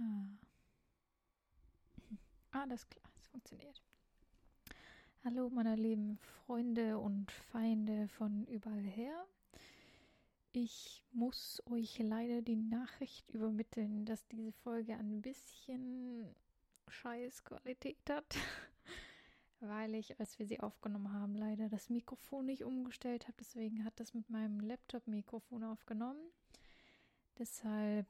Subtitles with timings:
[0.00, 0.26] Ah.
[2.62, 3.82] Alles klar, es funktioniert.
[5.24, 9.26] Hallo, meine lieben Freunde und Feinde von überall her.
[10.52, 16.34] Ich muss euch leider die Nachricht übermitteln, dass diese Folge ein bisschen
[16.86, 18.36] scheiß Qualität hat,
[19.60, 23.36] weil ich, als wir sie aufgenommen haben, leider das Mikrofon nicht umgestellt habe.
[23.40, 26.30] Deswegen hat das mit meinem Laptop-Mikrofon aufgenommen.
[27.38, 28.06] Deshalb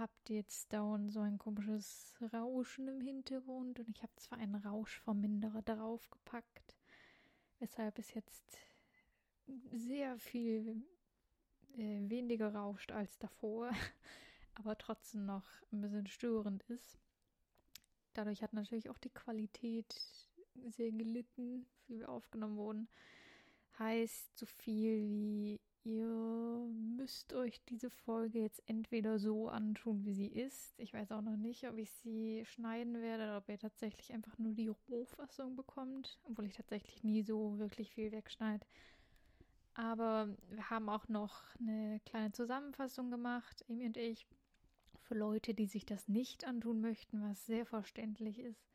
[0.00, 5.62] habt jetzt dauernd so ein komisches Rauschen im Hintergrund und ich habe zwar einen Rauschverminderer
[5.62, 6.76] draufgepackt,
[7.58, 8.58] weshalb es jetzt
[9.70, 10.82] sehr viel
[11.76, 13.70] äh, weniger rauscht als davor,
[14.54, 16.98] aber trotzdem noch ein bisschen störend ist.
[18.14, 19.94] Dadurch hat natürlich auch die Qualität
[20.68, 22.88] sehr gelitten, wie wir aufgenommen wurden.
[23.78, 26.66] Heißt so viel wie ihr
[26.96, 30.78] müsst euch diese Folge jetzt entweder so antun, wie sie ist.
[30.78, 34.36] Ich weiß auch noch nicht, ob ich sie schneiden werde oder ob ihr tatsächlich einfach
[34.38, 38.66] nur die Rohfassung bekommt, obwohl ich tatsächlich nie so wirklich viel wegschneide.
[39.74, 44.26] Aber wir haben auch noch eine kleine Zusammenfassung gemacht, Amy und ich,
[44.98, 48.70] für Leute, die sich das nicht antun möchten, was sehr verständlich ist.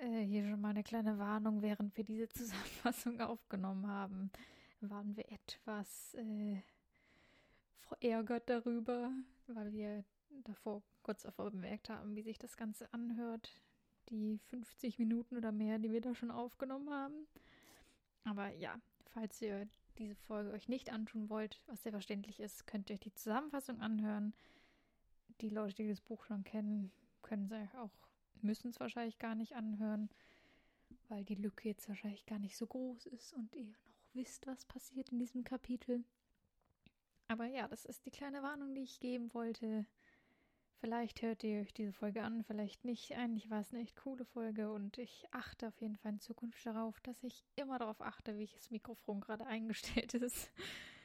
[0.00, 4.30] Äh, hier schon mal eine kleine Warnung, während wir diese Zusammenfassung aufgenommen haben,
[4.80, 6.62] waren wir etwas äh,
[7.80, 9.12] verärgert darüber,
[9.46, 10.04] weil wir
[10.44, 13.50] davor kurz davor bemerkt haben, wie sich das Ganze anhört.
[14.08, 17.26] Die 50 Minuten oder mehr, die wir da schon aufgenommen haben.
[18.24, 22.90] Aber ja, falls ihr diese Folge euch nicht antun wollt, was sehr verständlich ist, könnt
[22.90, 24.34] ihr euch die Zusammenfassung anhören.
[25.40, 26.90] Die Leute, die das Buch schon kennen,
[27.22, 27.92] können es auch,
[28.42, 30.10] müssen es wahrscheinlich gar nicht anhören,
[31.08, 34.64] weil die Lücke jetzt wahrscheinlich gar nicht so groß ist und ihr noch wisst, was
[34.64, 36.04] passiert in diesem Kapitel.
[37.28, 39.86] Aber ja, das ist die kleine Warnung, die ich geben wollte.
[40.80, 43.12] Vielleicht hört ihr euch diese Folge an, vielleicht nicht.
[43.16, 46.64] Eigentlich war es eine echt coole Folge und ich achte auf jeden Fall in Zukunft
[46.64, 50.50] darauf, dass ich immer darauf achte, wie das Mikrofon gerade eingestellt ist.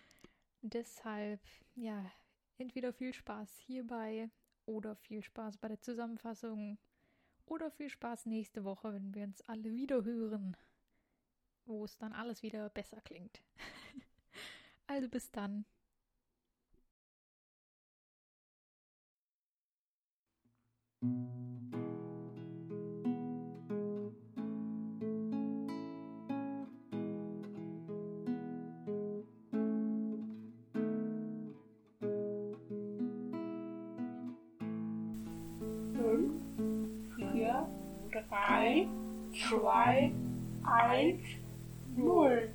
[0.62, 1.42] Deshalb,
[1.76, 2.10] ja,
[2.58, 4.30] entweder viel Spaß hierbei
[4.66, 6.78] oder viel Spaß bei der Zusammenfassung
[7.46, 10.56] oder viel Spaß nächste Woche, wenn wir uns alle wieder hören,
[11.66, 13.42] wo es dann alles wieder besser klingt.
[14.88, 15.66] also bis dann.
[38.56, 38.88] drei,
[39.50, 40.12] zwei,
[40.64, 41.24] eins,
[42.06, 42.50] null.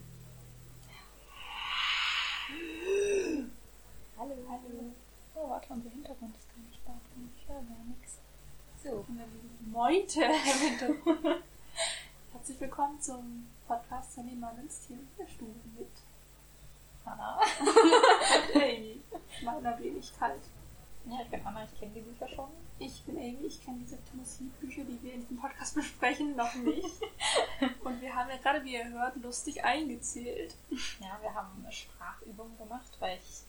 [4.17, 4.93] Hallo, hallo.
[5.35, 7.01] Oh, warte, unser Hintergrund ist gar nicht laut.
[7.37, 8.19] Ich höre gar nichts.
[8.83, 9.05] So.
[9.73, 11.43] Mointe im Hintergrund.
[12.33, 15.91] Herzlich willkommen zum Podcast Sunny Mullins Tier der Stube mit
[17.05, 17.41] Hanna.
[18.55, 19.01] und Amy.
[19.43, 20.43] Meiner wenig kalt.
[21.07, 22.51] Ja, ich bin Anna, ich kenne die Bücher schon.
[22.79, 26.87] Ich bin Amy, ich kenne diese Tennessee-Bücher, die wir in diesem Podcast besprechen, noch nicht.
[27.85, 30.55] Und wir haben ja gerade, wie ihr hört, lustig eingezählt.
[31.01, 33.43] Ja, wir haben eine Sprachübung gemacht, weil ich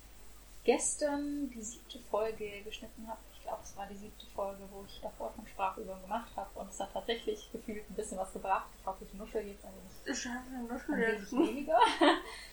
[0.63, 3.19] gestern die siebte Folge geschnitten habe.
[3.33, 6.59] Ich glaube, es war die siebte Folge, wo ich davor schon Sprachübungen gemacht habe.
[6.59, 8.67] Und es hat tatsächlich gefühlt ein bisschen was gebracht.
[8.79, 11.79] Ich hoffe, ich nuschel jetzt ein wenig, Ich habe eine ein Nuschel wenig weniger.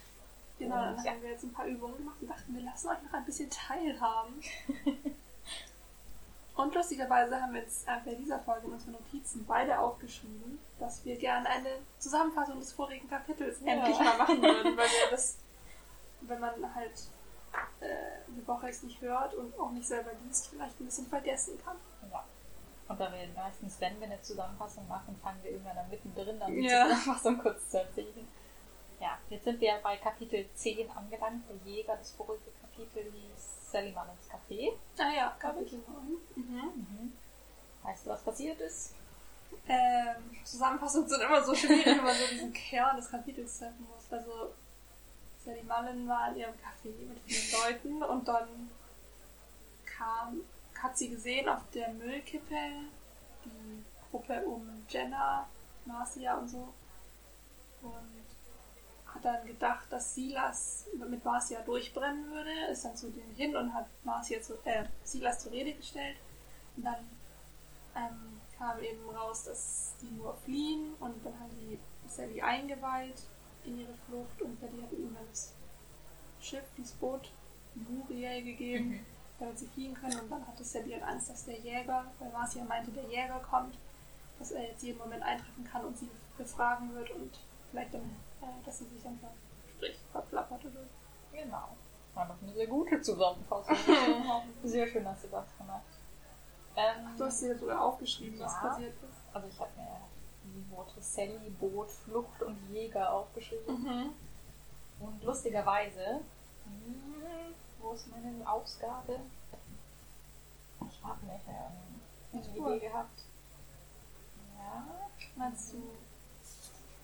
[0.58, 1.12] Genau, dann ja.
[1.12, 3.48] haben wir jetzt ein paar Übungen gemacht und dachten, wir lassen euch noch ein bisschen
[3.48, 4.40] teilhaben.
[6.56, 11.04] und lustigerweise haben wir jetzt äh, bei dieser Folge in unseren Notizen beide aufgeschrieben, dass
[11.04, 13.74] wir gerne eine Zusammenfassung des vorigen Kapitels Ja.
[13.74, 15.38] endlich mal machen würden, weil wir das,
[16.22, 17.08] wenn man halt
[17.80, 17.86] äh,
[18.32, 21.76] eine Woche es nicht hört und auch nicht selber liest, vielleicht ein bisschen vergessen kann.
[22.10, 22.24] Ja.
[22.88, 26.52] Und da wir meistens, wenn wir eine Zusammenfassung machen, fangen wir irgendwann dann mittendrin an,
[26.52, 26.84] die Ja.
[26.88, 28.26] Zusammenfassung kurz zu erzählen.
[29.00, 31.44] Ja, jetzt sind wir bei Kapitel 10 angelangt.
[31.48, 34.72] Der Jäger, das vorige Kapitel hieß Sally Mann ins Café.
[34.98, 36.16] Ah ja, Kapitel 9.
[36.36, 36.54] Mhm.
[36.74, 37.12] Mhm.
[37.82, 38.94] Weißt du, was passiert ist?
[39.66, 44.10] Ähm, Zusammenfassungen sind immer so schwierig, wenn man so diesen Kern des Kapitels treffen muss.
[44.10, 44.52] Also,
[45.44, 48.70] Sally Mullen war in ihrem Café mit vielen Leuten und dann
[49.84, 50.40] kam,
[50.82, 52.56] hat sie gesehen auf der Müllkippe
[53.44, 55.46] die Gruppe um Jenna,
[55.84, 56.72] Marcia und so.
[57.82, 58.17] Und
[59.14, 63.72] hat dann gedacht, dass Silas mit Marcia durchbrennen würde, ist dann zu denen hin und
[63.72, 66.16] hat Marcia zu, äh, Silas zur Rede gestellt.
[66.76, 67.08] Und dann
[67.96, 73.22] ähm, kam eben raus, dass die nur fliehen und dann haben die Sally eingeweiht
[73.64, 75.54] in ihre Flucht und Betty hat ihnen das
[76.40, 77.32] Schiff, dieses Boot
[77.74, 79.04] Muriel gegeben
[79.38, 80.18] damit sie fliehen können.
[80.20, 83.78] Und dann hatte Sally halt Angst, dass der Jäger, weil Marcia meinte, der Jäger kommt,
[84.38, 87.38] dass er jetzt jeden Moment eintreffen kann und sie befragen wird und
[87.70, 89.30] vielleicht dann, äh, dass sie sich einfach
[89.76, 90.80] sprich verplappert oder
[91.32, 91.68] Genau.
[92.14, 93.76] War doch eine sehr gute Zusammenfassung.
[94.64, 95.82] sehr schön hast du das gemacht.
[96.74, 98.60] Ähm, Du hast dir sogar aufgeschrieben, was Ja.
[98.68, 99.34] passiert ist.
[99.34, 100.00] also ich habe mir
[100.44, 103.82] die Worte Sally, Boot, Flucht und Jäger aufgeschrieben.
[103.82, 104.10] Mhm.
[105.00, 106.20] Und lustigerweise,
[106.64, 109.20] hm, wo ist meine Ausgabe?
[110.90, 112.00] Ich habe nicht ähm,
[112.32, 112.76] eine Cool.
[112.76, 113.20] Idee gehabt.
[114.56, 114.86] Ja,
[115.36, 115.82] Meinst du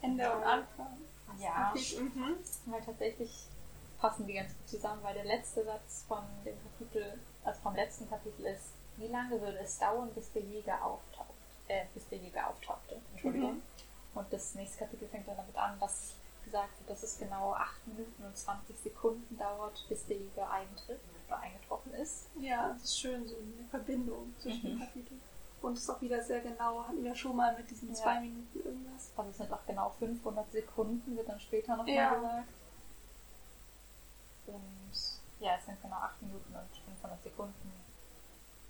[0.03, 0.97] Ende und Anfang?
[1.38, 1.73] Ja.
[1.75, 2.00] Okay.
[2.00, 2.37] Mhm.
[2.67, 3.47] Weil tatsächlich
[3.99, 8.09] passen die ganz gut zusammen, weil der letzte Satz von dem Kapitel, also vom letzten
[8.09, 11.29] Kapitel ist, wie lange würde es dauern, bis der Jäger auftaucht,
[11.69, 13.55] äh, bis der Jäger auftauchte, Entschuldigung.
[13.55, 13.62] Mhm.
[14.15, 17.87] Und das nächste Kapitel fängt dann damit an, dass gesagt wird, dass es genau 8
[17.88, 22.27] Minuten und 20 Sekunden dauert, bis der Jäger eintritt oder eingetroffen ist.
[22.38, 24.81] Ja, das ist schön, so eine Verbindung zwischen den Mhm.
[24.81, 25.23] Kapiteln.
[25.65, 27.95] Und es ist auch wieder sehr genau, hatten wir schon mal mit diesen Ja.
[27.95, 29.11] zwei Minuten irgendwas.
[29.17, 32.15] Also es sind auch genau 500 Sekunden, wird dann später nochmal Ja.
[32.15, 32.49] gesagt.
[34.47, 37.73] Und ja, es sind genau 8 Minuten und 500 Sekunden.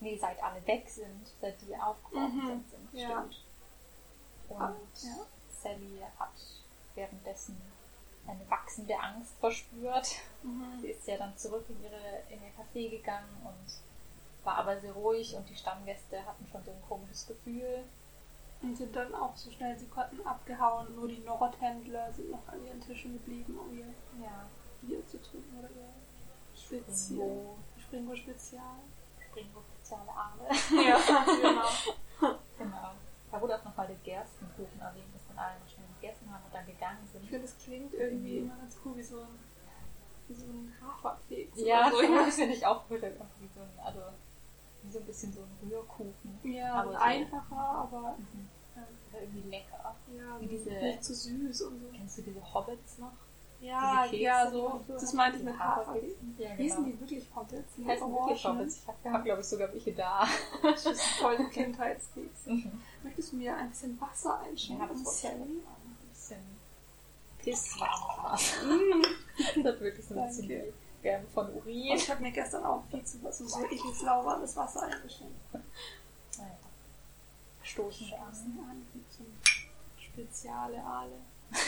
[0.00, 2.46] Nee, seit alle weg sind, seit die aufgebrochen Mhm.
[2.46, 3.08] sind, sind Ja.
[3.10, 3.44] stimmt.
[4.50, 5.26] Und Ah, ja.
[5.62, 6.30] Sally hat
[6.94, 7.60] währenddessen
[8.26, 10.06] eine wachsende Angst verspürt.
[10.42, 10.84] Sie Mhm.
[10.84, 13.72] ist ja dann zurück in, ihre, in ihr Café gegangen und
[14.44, 17.84] war aber sehr ruhig und die Stammgäste hatten schon so ein komisches Gefühl.
[18.62, 20.94] Und sind dann auch so schnell sie konnten abgehauen.
[20.94, 23.86] Nur die Nordhändler sind noch an ihren Tischen geblieben, um ihr
[24.22, 24.46] Ja,
[24.80, 25.88] Bier zu trinken oder ihr
[26.54, 27.56] Spezial.
[27.78, 28.78] Springo, Spezial.
[29.28, 30.44] Springo soziale Arme.
[30.86, 32.34] Ja, genau.
[32.58, 32.90] Genau.
[33.30, 36.54] Da wurde auch nochmal der Gerstenkuchen erwähnt, dass dann alle noch schnell gegessen haben und
[36.54, 37.26] dann gegangen Ich sind.
[37.26, 39.38] finde, das klingt irgendwie immer ganz cool wie so ein,
[40.28, 41.58] wie so ein Haferkeks.
[41.60, 42.14] Ja, so so.
[42.14, 43.02] das finde ich auch cool.
[43.02, 44.00] Wie so ein, also,
[44.90, 46.38] so ein bisschen so ein Rührkuchen.
[46.44, 48.48] Ja, Aber so- einfacher, aber Mhm.
[49.12, 49.94] irgendwie lecker.
[50.16, 51.86] ja, Wie diese- nicht zu süß und so.
[51.96, 53.12] Kennst du diese Hobbits noch?
[53.60, 54.80] Ja, ja, so.
[54.88, 56.14] Das meinte ich mit Haferkeks.
[56.36, 56.96] Ja, Hießen genau.
[56.96, 57.74] die wirklich Hobbits?
[57.78, 58.76] Die heißen wirklich Hobbits.
[58.76, 60.26] Ich habe, hab, glaube ich, sogar welche da.
[60.62, 62.46] Das ist voll ein Kindheitskeks.
[62.46, 62.80] Mhm.
[63.02, 64.88] Möchtest du mir ein bisschen Wasser Ja, einschenken?
[64.88, 65.56] das auch machen.
[66.02, 66.40] Ein bisschen
[67.38, 68.66] pisswarmes Wasser.
[68.66, 69.02] Mm.
[69.62, 70.48] Das hat wirklich so ein bisschen
[71.04, 71.96] Wärme von Und Urin.
[71.96, 75.38] ich habe mir gestern auch viel zu was so ekliges lauwarmes Wasser eingeschenkt.
[75.52, 76.50] Naja.
[77.62, 78.34] Stoßen wir an.
[78.34, 79.36] Stoßen an so einem
[79.98, 81.20] Speziale Ale.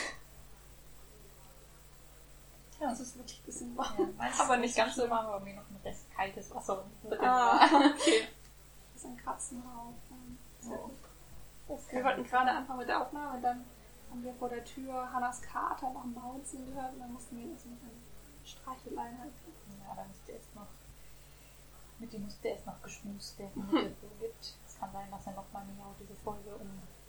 [2.78, 2.90] Ja.
[2.90, 4.14] Das ist wirklich ein bisschen warm.
[4.20, 7.18] Ja, Aber nicht ganz so so warm, aber mir noch ein Rest kaltes Wasser drin
[7.20, 8.28] Ah, okay.
[8.92, 9.94] Das ist ein Katzen drauf.
[10.60, 10.90] Sehr Oh.
[11.68, 13.64] Das Wir wollten gerade anfangen mit der Aufnahme, dann
[14.10, 17.52] haben wir vor der Tür Hannas Kater noch Mauzen gehört und dann mussten wir ihn
[17.52, 17.66] erst
[18.54, 19.52] mit halten.
[19.86, 20.66] Ja, da müsste erst noch.
[21.98, 24.54] Mit dem musste erst noch geschmust werden, damit es so gibt.
[24.66, 26.68] Es kann sein, dass er nochmal Miau diese Folge um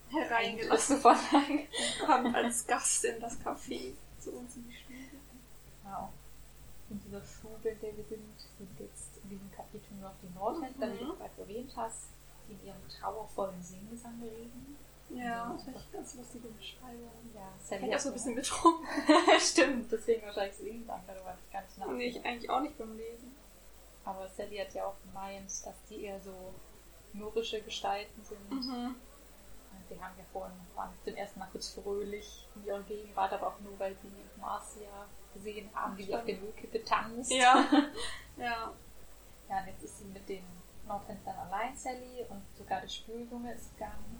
[0.10, 1.16] Hereingelassen von
[2.06, 4.98] kommt als Gast in das Café zu uns in die Schule.
[5.84, 6.14] Genau.
[6.90, 10.34] In dieser Schule, in der wir sind, sind jetzt in diesem Kapitel nur noch die
[10.34, 11.08] Nordhändler, wie Mhm.
[11.10, 12.04] du bereits erwähnt hast,
[12.48, 14.78] die in ihrem trauervollen Singgesang reden.
[15.10, 17.12] Ja, das ist echt ganz lustige Beschreibung.
[17.34, 18.88] Ja, Ich Sally bin auch so ein bisschen betrunken.
[19.40, 22.02] Stimmt, deswegen wahrscheinlich Singgesang, darüber habe ich gar nicht Nee, nachgedacht.
[22.18, 23.36] ich eigentlich auch nicht beim Lesen.
[24.04, 26.34] Aber Sally hat ja auch gemeint, dass die eher so
[27.14, 28.50] mürrische Gestalten sind.
[28.52, 28.96] Mhm.
[28.96, 33.48] Und Die haben ja vorhin, waren zum ersten Mal kurz fröhlich in ihrer Gegenwart, aber
[33.48, 37.32] auch nur, weil sie Marcia gesehen haben, wie sie auf der Müllkippe tanzt.
[37.32, 37.66] Ja.
[38.38, 38.74] ja.
[39.50, 40.44] Ja, und jetzt ist sie mit den
[40.86, 44.20] Nordhändlern allein, Sally, und sogar der Spüljunge ist gegangen.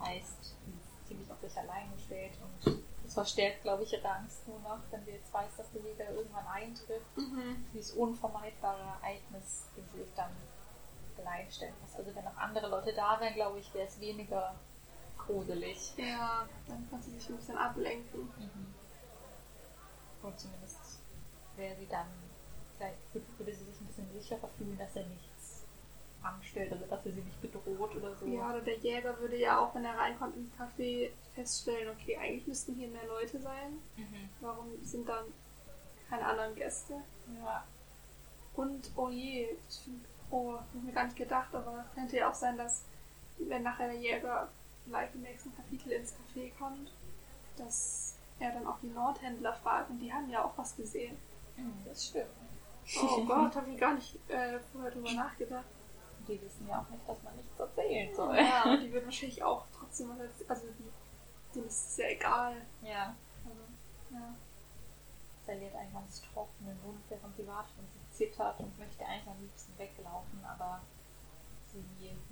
[0.00, 4.08] Das heißt, sie ist ziemlich auf sich allein gestellt und das verstärkt, glaube ich, ihre
[4.08, 7.16] Angst nur noch, wenn sie jetzt weiß, dass der Jäger irgendwann eintrifft.
[7.16, 7.66] Mhm.
[7.74, 10.30] Dieses unvermeidbare Ereignis, dem sie sich dann
[11.18, 11.94] allein stellen muss.
[11.96, 14.54] Also wenn noch andere Leute da wären, glaube ich, wäre es weniger
[15.18, 15.92] gruselig.
[15.96, 18.22] Ja, dann kann sie sich ein bisschen ablenken.
[18.22, 18.74] Mhm.
[20.22, 21.00] Und zumindest
[21.56, 22.06] wäre sie dann,
[22.76, 22.98] vielleicht
[23.38, 25.29] würde sie sich ein bisschen sicherer fühlen, dass er nichts
[26.22, 28.26] anstellt, also dass er sie nicht bedroht oder so.
[28.26, 32.46] Ja, oder der Jäger würde ja auch, wenn er reinkommt ins Café, feststellen, okay, eigentlich
[32.46, 33.78] müssten hier mehr Leute sein.
[33.96, 34.28] Mhm.
[34.40, 35.24] Warum sind dann
[36.08, 36.94] keine anderen Gäste?
[37.42, 37.64] ja.
[38.54, 42.28] Und, oh je, ich find, oh, hab ich mir gar nicht gedacht, aber könnte ja
[42.28, 42.84] auch sein, dass,
[43.38, 44.48] wenn nachher der Jäger
[44.84, 46.92] vielleicht im nächsten Kapitel ins Café kommt,
[47.56, 51.16] dass er dann auch die Nordhändler fragt und die haben ja auch was gesehen.
[51.56, 52.26] Mhm, das stimmt.
[53.02, 55.64] Oh Gott, habe ich gar nicht äh, vorher drüber nachgedacht.
[56.30, 58.36] Die wissen ja auch nicht, dass man nichts erzählen soll.
[58.36, 60.50] Ja, und die würden wahrscheinlich auch trotzdem was erzählen.
[60.50, 60.90] Also, die,
[61.54, 62.56] denen ist es ja egal.
[62.82, 63.14] Ja.
[63.44, 63.60] Also,
[64.12, 64.34] ja.
[65.46, 69.40] Hat einen ganz trockenen Mund, während sie wartet und sie zittert und möchte eigentlich am
[69.40, 69.90] liebsten weg.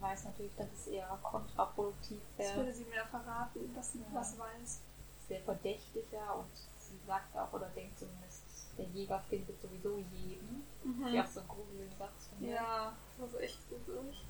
[0.09, 2.57] weiß natürlich, dass es eher kontraproduktiv Das wäre.
[2.59, 4.07] würde sie mir verraten, dass sie Ja.
[4.13, 4.81] was weiß.
[5.29, 8.43] Sehr verdächtiger und sie sagt auch oder denkt zumindest,
[8.79, 10.65] der Jäger findet sowieso jeden.
[10.85, 11.09] Mhm.
[11.09, 12.55] Ja, auch so ein gruseligen Satz von mir.
[12.55, 14.25] Ja, das ist echt gruselig.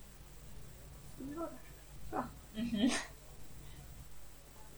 [2.10, 2.30] Ja.
[2.54, 2.90] Mhm.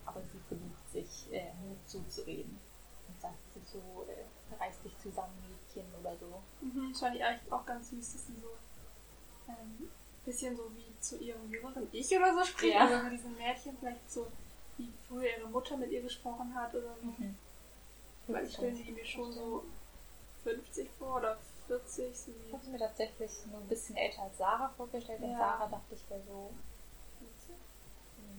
[0.05, 2.59] Aber sie versucht sich äh, Mut zuzureden
[3.09, 6.43] und sagt sie so, äh, reiß dich zusammen, Mädchen oder so.
[6.61, 8.49] Mhm, das fand ich eigentlich auch ganz süß, dass sie so
[9.49, 9.89] ähm,
[10.25, 12.75] bisschen so wie zu ihrem jüngeren Ich oder so spricht.
[12.75, 12.87] Ja.
[12.87, 14.27] Also mit diesen Mädchen vielleicht so,
[14.77, 17.07] wie früher ihre Mutter mit ihr gesprochen hat oder so.
[17.07, 17.37] Mhm.
[18.33, 19.65] Weil ich stelle sie mir schon so
[20.45, 24.39] 50 vor oder 40, so Ich habe sie mir tatsächlich nur ein bisschen älter als
[24.39, 25.21] Sarah vorgestellt.
[25.23, 25.39] Und Ja.
[25.39, 26.51] Sarah dachte ich wäre so,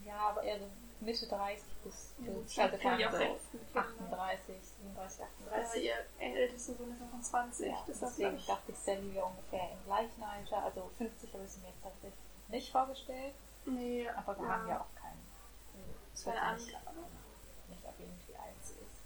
[0.05, 0.65] ja, aber eher so
[1.00, 3.81] Mitte 30 bis Ja, gut, 40, also kenn ich auch so recht viele Kinder.
[3.81, 5.83] 38, 37, Aber 38.
[5.83, 7.67] ihr ältester Sohn ist ja von 20.
[7.67, 10.63] Ja, das deswegen ich, dachte ich, Sally wäre ungefähr im gleichen Alter.
[10.63, 12.19] Also 50 habe ich sie mir jetzt tatsächlich
[12.50, 13.33] nicht vorgestellt.
[13.65, 14.51] Nee, Aber wir ja.
[14.53, 15.21] haben ja auch keinen.
[16.13, 16.98] Es wird Keine nicht, Angabe.
[17.69, 19.01] nicht erwähnt, wie alt sie ist.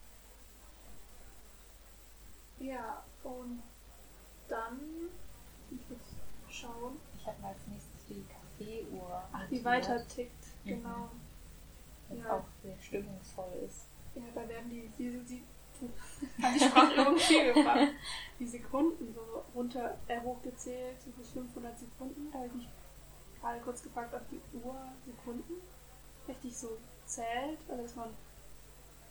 [2.60, 3.62] Ja, und
[4.48, 4.80] dann,
[5.72, 6.00] ich muss
[6.50, 9.24] schauen, Ich habe mal als nächstes die Kaffeeuhr.
[9.34, 10.70] ach, die weiter tickt, Mhm.
[10.70, 11.10] genau.
[12.10, 12.34] Was ja.
[12.38, 13.88] auch sehr stimmungsvoll ist.
[14.16, 15.44] Ja, da werden die, die, die,
[15.82, 15.92] die,
[16.54, 17.90] die Sprachübung viel gebracht.
[18.40, 22.32] Die Sekunden so runter, äh, hochgezählt, so bis 500 Sekunden.
[22.32, 22.70] Da habe ich mich
[23.42, 25.54] gerade kurz gefragt, ob die Uhr Sekunden
[26.28, 27.60] richtig so zählt.
[27.68, 28.10] Also, dass man,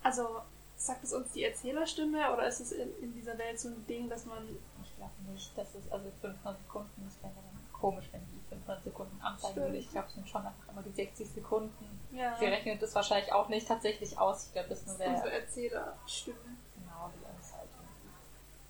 [0.03, 0.41] also
[0.87, 4.09] sagt es uns die Erzählerstimme oder ist es in, in dieser Welt so ein Ding,
[4.09, 4.45] dass man,
[4.83, 8.85] Ich glaube nicht, dass es, also 500 Sekunden, das wäre dann komisch, wenn die 500
[8.85, 9.77] Sekunden anzeigen würde.
[9.77, 12.01] Ich glaube, es sind schon einfach immer die 60 Sekunden.
[12.13, 14.47] ja, Sie rechnet das wahrscheinlich auch nicht tatsächlich aus.
[14.47, 16.37] Ich glaube, das ist nur unsere der, Erzählerstimme.
[16.75, 17.69] genau, die uns halt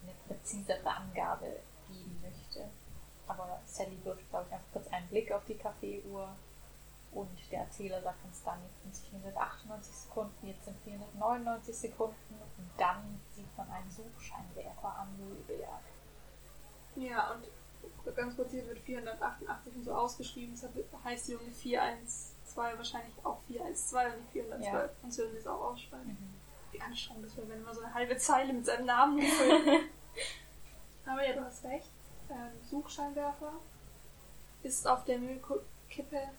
[0.03, 2.69] eine präzisere Angabe geben möchte.
[3.27, 6.37] Aber Sally wirft, glaube ich, einfach kurz einen Blick auf die Kaffeeuhr
[7.15, 12.35] und der Erzähler sagt uns dann, jetzt sind es 498 Sekunden, jetzt sind 499 Sekunden
[12.59, 15.83] und dann sieht man einen Suchscheinwerfer am Müllberg.
[16.97, 22.79] Ja, und ganz kurz hier wird 488 und so ausgeschrieben, deshalb heißt die Junge 412
[22.79, 24.73] wahrscheinlich auch 412 und nicht 412.
[24.73, 24.91] Ja.
[25.03, 26.09] Sonst würden sie es auch ausschreiben.
[26.09, 26.35] Mhm.
[26.73, 29.21] Wie anstrengend das wäre, wenn man so eine halbe Zeile mit seinem Namen.
[31.07, 31.91] Aber ja, du hast recht.
[32.31, 33.53] Ähm, Suchscheinwerfer
[34.63, 36.31] ist auf der Müllkippe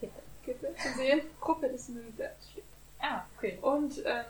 [0.00, 0.22] Kippe.
[0.44, 1.20] Kippe zu sehen.
[1.40, 2.64] Kuppe des Müllbergs steht.
[2.98, 3.58] Ah, okay.
[3.62, 4.24] Und ähm,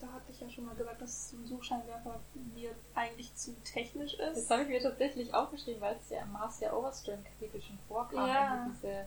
[0.00, 2.20] da hatte ich ja schon mal gesagt, dass so ein Suchscheinwerfer
[2.54, 4.36] mir eigentlich zu technisch ist.
[4.36, 8.26] Das habe ich mir tatsächlich aufgeschrieben, weil es ja im Marcia Overstern-Kapitel schon vorkam.
[8.28, 8.54] Ja.
[8.56, 9.04] Irgendwie diese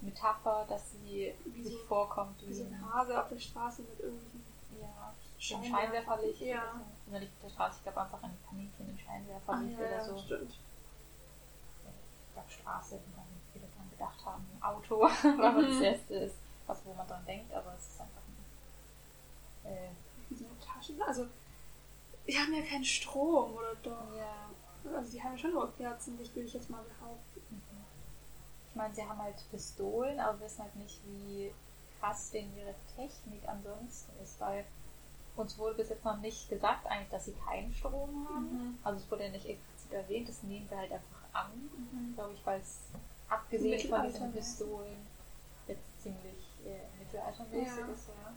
[0.00, 3.98] Metapher, dass sie Wie sich so- vorkommt Wie so ein Hase auf der Straße mit
[4.00, 4.44] irgendwelchen
[4.80, 5.14] ja.
[5.38, 6.40] Scheinwerferlicht.
[6.42, 6.62] Ja.
[6.62, 7.18] oder so.
[7.18, 10.04] Nicht auf der Straße, ich glaube einfach die Kaninchen im Ah, Scheinwerferlicht ja, oder ja,
[10.04, 10.18] so.
[10.18, 10.52] stimmt.
[10.52, 13.24] Ich glaube Straße, dran
[13.98, 15.82] gedacht haben, ein Auto, weil man das Mhm.
[15.82, 16.36] erste ist,
[16.66, 18.22] was wo man dran denkt, aber es ist einfach
[19.64, 21.00] ein, äh, so Taschen.
[21.02, 21.26] Also,
[22.26, 24.16] die haben ja keinen Strom, oder doch?
[24.16, 24.50] ja,
[24.96, 27.40] Also, die haben ja schon nur Kerzenlicht, würde ich jetzt mal behaupten.
[27.50, 27.60] Mhm.
[28.70, 31.52] Ich meine, sie haben halt Pistolen, aber wir wissen halt nicht, wie
[31.98, 34.64] krass denn ihre Technik ansonsten ist, weil
[35.34, 38.50] uns wurde bis jetzt noch nicht gesagt eigentlich, dass sie keinen Strom haben.
[38.50, 38.78] Mhm.
[38.84, 42.14] Also es wurde ja nicht explizit erwähnt, das nehmen wir halt einfach an, Mhm.
[42.14, 42.80] glaube ich, weil es
[43.28, 44.32] abgesehen von diesen?
[44.32, 45.06] Pistolen
[45.66, 47.86] jetzt ziemlich äh, mittelaltermäßig Ja.
[47.92, 48.32] ist, ja.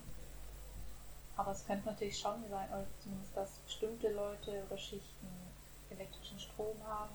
[1.36, 5.26] Aber es könnte natürlich schon sein, oder zumindest, dass bestimmte Leute oder Schichten
[5.90, 7.12] elektrischen Strom haben.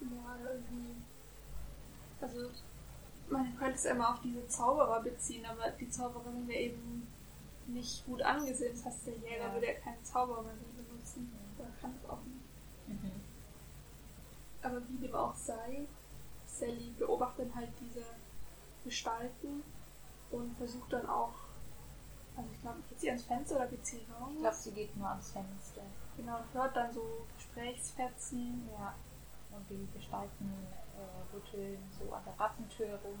[0.00, 0.96] Ja, irgendwie.
[2.20, 2.50] Also,
[3.28, 7.06] man könnte es immer auf diese Zauberer beziehen, aber die Zauberer sind ja eben
[7.66, 8.72] nicht gut angesehen.
[8.74, 9.52] Das heißt, der Jäger Ja.
[9.52, 11.30] würde ja keine Zauberer mehr benutzen.
[11.58, 13.02] Oder kann es auch nicht.
[13.02, 13.12] Mhm.
[14.62, 15.86] Aber wie dem auch sei,
[16.58, 18.04] Sally beobachtet halt diese
[18.84, 19.62] Gestalten
[20.30, 21.34] und versucht dann auch,
[22.36, 24.30] also ich glaube, geht sie ans Fenster oder geht sie raus?
[24.34, 25.82] Ich glaube, sie geht nur ans Fenster.
[26.16, 28.68] Genau, und hört dann so Gesprächsfetzen.
[28.72, 28.94] Ja.
[29.50, 30.52] Und die Gestalten
[30.96, 33.18] äh, rütteln so an der Rattentür rum.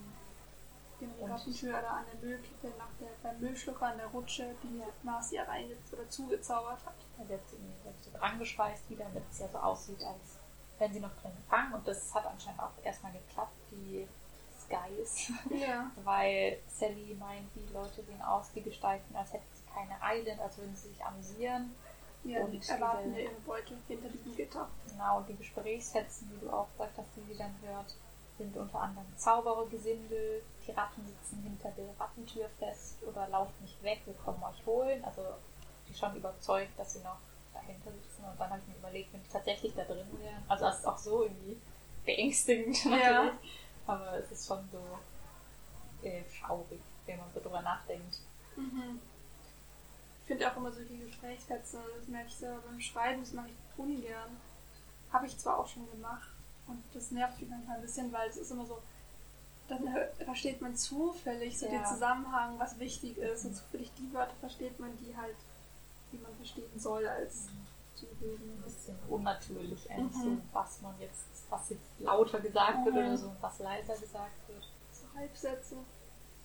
[1.00, 4.82] Genau, die Rattentür da an der Müllkippe nach der, beim Müllschlucker an der Rutsche, die
[5.04, 6.96] Marcia rein oder zugezaubert hat.
[7.16, 10.37] Da wird sie dran geschweißt wieder, damit es ja so aussieht, als
[10.78, 11.74] wenn sie noch drin fangen.
[11.74, 14.06] Und das hat anscheinend auch erstmal geklappt, die
[14.58, 15.32] Skies.
[15.50, 15.90] Ja.
[16.04, 20.58] Weil Sally meint, die Leute sehen aus, die gestalten, als hätten sie keine Eile, als
[20.58, 21.74] würden sie sich amüsieren.
[22.24, 24.68] Ja, Und die erwarten ja ihre Beute hinter diesem Gitter.
[24.90, 27.94] Genau, und die Gesprächsfetzen, wie du auch gesagt hast, die sie dann hört,
[28.36, 34.02] sind unter anderem Zauberergesindel, die Ratten sitzen hinter der Rattentür fest oder lauft nicht weg,
[34.04, 35.04] wir kommen euch holen.
[35.04, 35.22] Also
[35.88, 37.18] die schon überzeugt, dass sie noch
[37.60, 38.24] dahinter sitzen.
[38.24, 40.86] Und dann habe ich mir überlegt, wenn die tatsächlich da drin wären, also das ist
[40.86, 41.56] auch so irgendwie
[42.04, 42.90] beängstigend Ja.
[43.24, 43.32] natürlich.
[43.86, 44.82] Aber es ist schon so
[46.06, 48.18] äh, schaurig, wenn man so drüber nachdenkt.
[48.56, 49.00] Mhm.
[50.22, 53.54] Ich finde auch immer solche Gesprächsfetzen, das merke ich selber beim Schreiben, das mache ich
[53.78, 54.36] ungern.
[55.10, 56.28] Habe ich zwar auch schon gemacht
[56.66, 58.78] und das nervt mich manchmal ein bisschen, weil es ist immer so,
[59.68, 59.88] dann
[60.22, 61.72] versteht man zufällig so Ja.
[61.78, 65.36] den Zusammenhang, was wichtig ist und zufällig die Wörter versteht man, die halt,
[66.12, 67.48] die man verstehen soll als
[67.94, 68.38] Zuhörer.
[68.40, 70.36] Ein bisschen unnatürlich, eigentlich Mhm.
[70.36, 73.00] so, was man jetzt, was jetzt lauter gesagt wird Mhm.
[73.02, 74.68] oder so und was leiser gesagt wird.
[74.92, 75.76] So Halbsätze.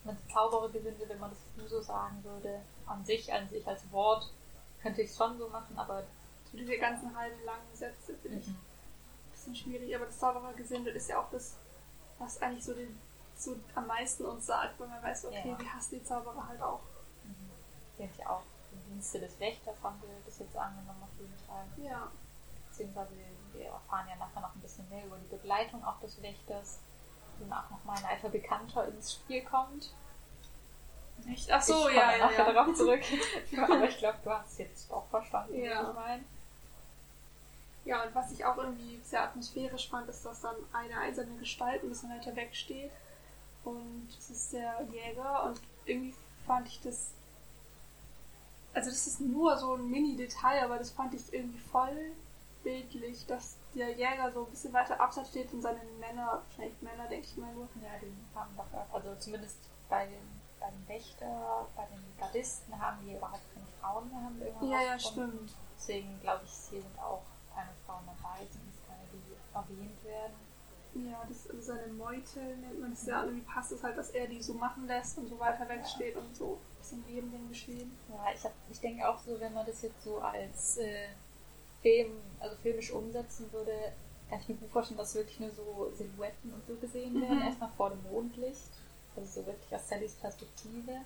[0.03, 4.29] Man Zauberergesinde, wenn man das nur so sagen würde, an sich, an sich als Wort,
[4.81, 6.03] könnte ich es schon so machen, aber
[6.51, 8.53] So diese ganzen halben langen Sätze finde ich mhm.
[8.55, 11.55] ein bisschen schwierig, aber das Zauberergesinde ist ja auch das,
[12.19, 12.99] was eigentlich so, den,
[13.35, 15.59] so am meisten uns sagt, weil man weiß, okay, Ja.
[15.59, 16.81] wir hassen die Zauberer halt auch.
[17.23, 17.49] Mhm.
[17.97, 18.43] Sind ja auch
[18.93, 21.65] Dienste des Wächters haben wir das jetzt angenommen auf jeden Fall.
[21.77, 22.11] Ja.
[22.69, 23.11] Beziehungsweise
[23.53, 26.79] wir erfahren ja nachher noch ein bisschen mehr über die Begleitung auch des Wächters,
[27.39, 29.93] wo auch nochmal ein alter Bekannter ins Spiel kommt.
[31.31, 31.51] Echt?
[31.51, 33.01] Ach so, ich ja, komme ja, darauf zurück.
[33.57, 35.89] Aber ich glaube, du hast es jetzt auch verstanden, wie Ja.
[35.89, 36.23] ich meine.
[37.85, 41.83] Ja, und was ich auch irgendwie sehr atmosphärisch fand, ist, dass dann eine einsame Gestalt
[41.83, 42.91] ein bisschen weiter weg steht.
[43.63, 47.13] Und es ist der Jäger und irgendwie fand ich das.
[48.73, 52.13] Also das ist nur so ein Mini-Detail, aber das fand ich irgendwie voll
[52.63, 57.07] bildlich, dass der Jäger so ein bisschen weiter abseits steht und seine Männer, wahrscheinlich Männer,
[57.07, 57.67] denke ich mal nur.
[57.81, 59.57] Ja, die haben doch, also zumindest
[59.89, 64.39] bei den, bei den Wächter, bei den Gardisten haben die überhaupt keine Frauen mehr, haben
[64.39, 65.53] wir irgendwann Ja, ja, stimmt.
[65.77, 70.52] Deswegen glaube ich, hier sind auch keine Frauen dabei, zumindest keine, die erwähnt werden.
[70.95, 73.23] Ja, das also seine Meute nennt man es ja.
[73.23, 76.35] Irgendwie passt es halt, dass er die so machen lässt und so weiter wegsteht und
[76.35, 77.97] so ein bisschen neben dem Geschehen.
[78.09, 81.07] Ja, ich, hab, ich denke auch so, wenn man das jetzt so als äh,
[81.81, 83.93] Film, also filmisch umsetzen würde,
[84.29, 87.45] kann ich mir gut vorstellen, dass wirklich nur so Silhouetten und so gesehen werden, Mhm.
[87.47, 88.69] erstmal vor dem Mondlicht.
[89.15, 91.01] Also so wirklich aus Sallys Perspektive.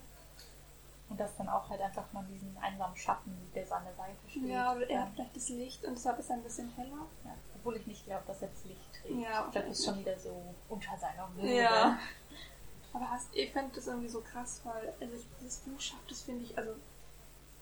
[1.09, 4.17] Und dass dann auch halt einfach man diesen einsamen Schatten, der so an der Seite
[4.29, 4.43] steht.
[4.43, 7.05] Ja, aber er hat vielleicht das Licht und deshalb ist er ein bisschen heller.
[7.23, 7.33] ja,
[7.67, 9.19] obwohl ich nicht glaube, dass er das Licht trägt.
[9.19, 11.53] Ja, ich glaube, das ist schon wieder so unter seiner Würde.
[11.53, 11.99] Ja.
[12.93, 16.21] Aber hast, ich finde das irgendwie so krass, weil also ich, dieses Buch schafft es,
[16.21, 16.71] finde ich, also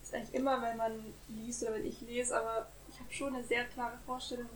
[0.02, 3.42] ist eigentlich immer, wenn man liest oder wenn ich lese, aber ich habe schon eine
[3.42, 4.48] sehr klare Vorstellung,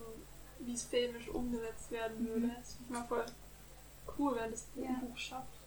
[0.61, 2.29] wie es filmisch umgesetzt werden Mhm.
[2.29, 2.55] würde.
[2.57, 3.27] Das finde ich mal voll
[4.17, 4.89] cool, wenn das Ja.
[4.91, 5.59] ein Buch schafft.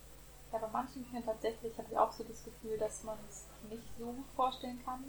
[0.54, 3.84] Ja, bei manchen Büchern tatsächlich habe ich auch so das Gefühl, dass man es nicht
[4.00, 5.04] so gut vorstellen kann.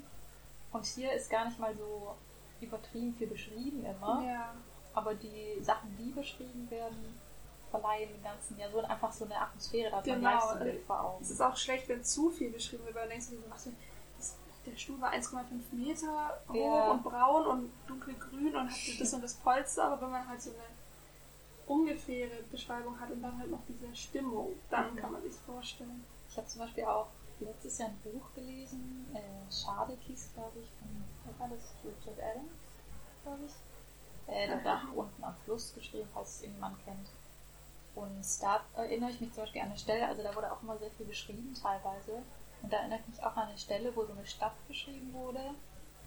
[0.72, 2.16] Und hier ist gar nicht mal so
[2.60, 4.22] übertrieben viel beschrieben immer.
[4.26, 4.54] Ja.
[4.94, 7.18] Aber die Sachen, die beschrieben werden,
[7.70, 11.00] verleihen dem Ganzen ja so einfach so eine Atmosphäre, da hat man Genau, gleich vor
[11.00, 11.22] Augen.
[11.22, 13.68] Es ist auch schlecht, wenn zu viel beschrieben wird, weil denkst du denn, das,
[14.64, 16.90] der Stuhl war 1,5 Meter hoch Ja.
[16.92, 20.50] und braun und dunkelgrün und hatte das und das Polster, aber wenn man halt so
[20.50, 20.60] eine
[21.66, 24.96] ungefähre Beschreibung hat und dann halt noch diese Stimmung, dann Mhm.
[24.98, 26.04] kann man sich vorstellen.
[26.28, 27.08] Ich habe zum Beispiel auch
[27.40, 31.74] letztes Jahr ein Buch gelesen, äh, Schade hieß, glaube ich, von war das?
[31.84, 32.52] Richard Adams,
[33.22, 34.32] glaube ich.
[34.32, 37.08] Äh, der hat auch unten am Fluss geschrieben, falls es irgendjemand kennt.
[37.94, 40.76] Und da erinnere ich mich zum Beispiel an eine Stelle, also da wurde auch immer
[40.78, 42.22] sehr viel beschrieben teilweise.
[42.62, 45.54] Und da erinnere ich mich auch an eine Stelle, wo so eine Stadt beschrieben wurde.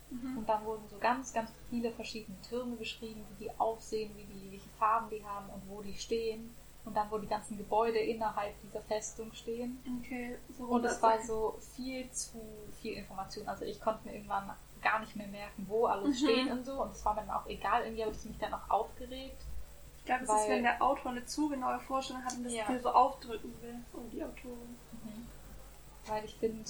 [0.10, 0.40] Mhm.
[0.40, 4.52] Und dann wurden so ganz, ganz viele verschiedene Türme beschrieben, wie die aussehen, wie die,
[4.52, 6.56] welche Farben die haben und wo die stehen.
[6.88, 9.78] Und dann, wo die ganzen Gebäude innerhalb dieser Festung stehen.
[10.00, 12.40] Okay, so Und es war so viel zu
[12.82, 13.46] viel Information.
[13.46, 14.50] Also ich konnte mir irgendwann
[14.82, 16.26] gar nicht mehr merken, wo alles Mhm.
[16.26, 16.82] steht und so.
[16.82, 17.84] Und es war mir dann auch egal.
[17.84, 19.42] Irgendwie habe ich mich dann auch aufgeregt.
[20.00, 22.64] Ich glaube, es ist, wenn der Autor eine zu genaue Vorstellung hat und das Ja.
[22.68, 24.78] viel so aufdrücken will und die Autorin.
[26.06, 26.64] Weil ich finde,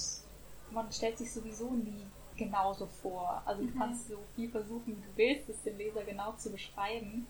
[0.72, 3.40] man stellt sich sowieso nie genauso vor.
[3.46, 3.78] Also du Mhm.
[3.78, 7.28] kannst so viel versuchen, wie du willst, es dem Leser genau zu beschreiben.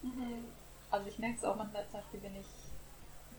[0.00, 0.46] Mhm.
[0.92, 2.46] Also ich merke es auch manchmal zum Beispiel, wenn ich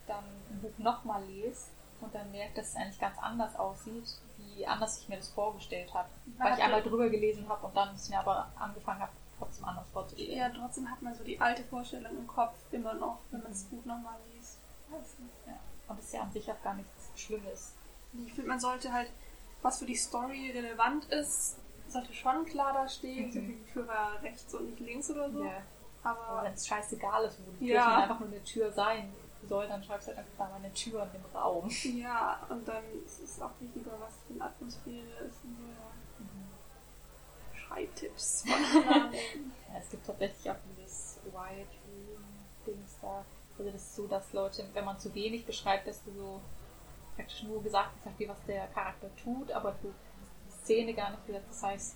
[0.08, 1.68] dann ein Buch nochmal lese
[2.02, 4.04] und dann merke, dass es eigentlich ganz anders aussieht,
[4.38, 6.10] wie anders ich mir das vorgestellt habe.
[6.26, 6.64] Weil ich Warte.
[6.64, 10.38] einmal drüber gelesen habe und dann es mir aber angefangen habe, trotzdem anders vorzustellen.
[10.38, 13.64] Ja, trotzdem hat man so die alte Vorstellung im Kopf immer noch, wenn man das
[13.66, 13.70] Mhm.
[13.78, 14.60] Buch nochmal liest.
[15.48, 15.54] Ja.
[15.88, 17.76] Und das ist ja an sich auch gar nichts Schlimmes.
[18.26, 19.10] Ich finde, man sollte halt,
[19.62, 23.32] was für die Story relevant ist, sollte schon klar da stehen, Mhm.
[23.74, 25.44] so wie war rechts und nicht links oder so.
[25.46, 25.62] Ja.
[26.04, 27.84] Aber wenn es scheißegal ist, wo die Ja.
[27.86, 29.14] Tür einfach nur eine Tür sein
[29.48, 31.70] soll, dann schreibst du halt einfach da mal eine Tür in dem Raum.
[31.70, 35.64] ja, und dann ist es auch wichtiger, was für eine Atmosphäre ist und so.
[35.64, 37.58] Ja.
[37.58, 38.54] Schreibtipps von
[38.94, 39.14] anderen.
[39.70, 43.26] Ja, es gibt tatsächlich auch dieses Wild Room-Dings da.
[43.58, 46.42] Also das ist so, dass Leute, wenn man zu wenig beschreibt, dass du so
[47.16, 49.94] praktisch nur gesagt hast, wie was der Charakter tut, aber du
[50.48, 51.46] die Szene gar nicht gesagt.
[51.50, 51.96] Das heißt,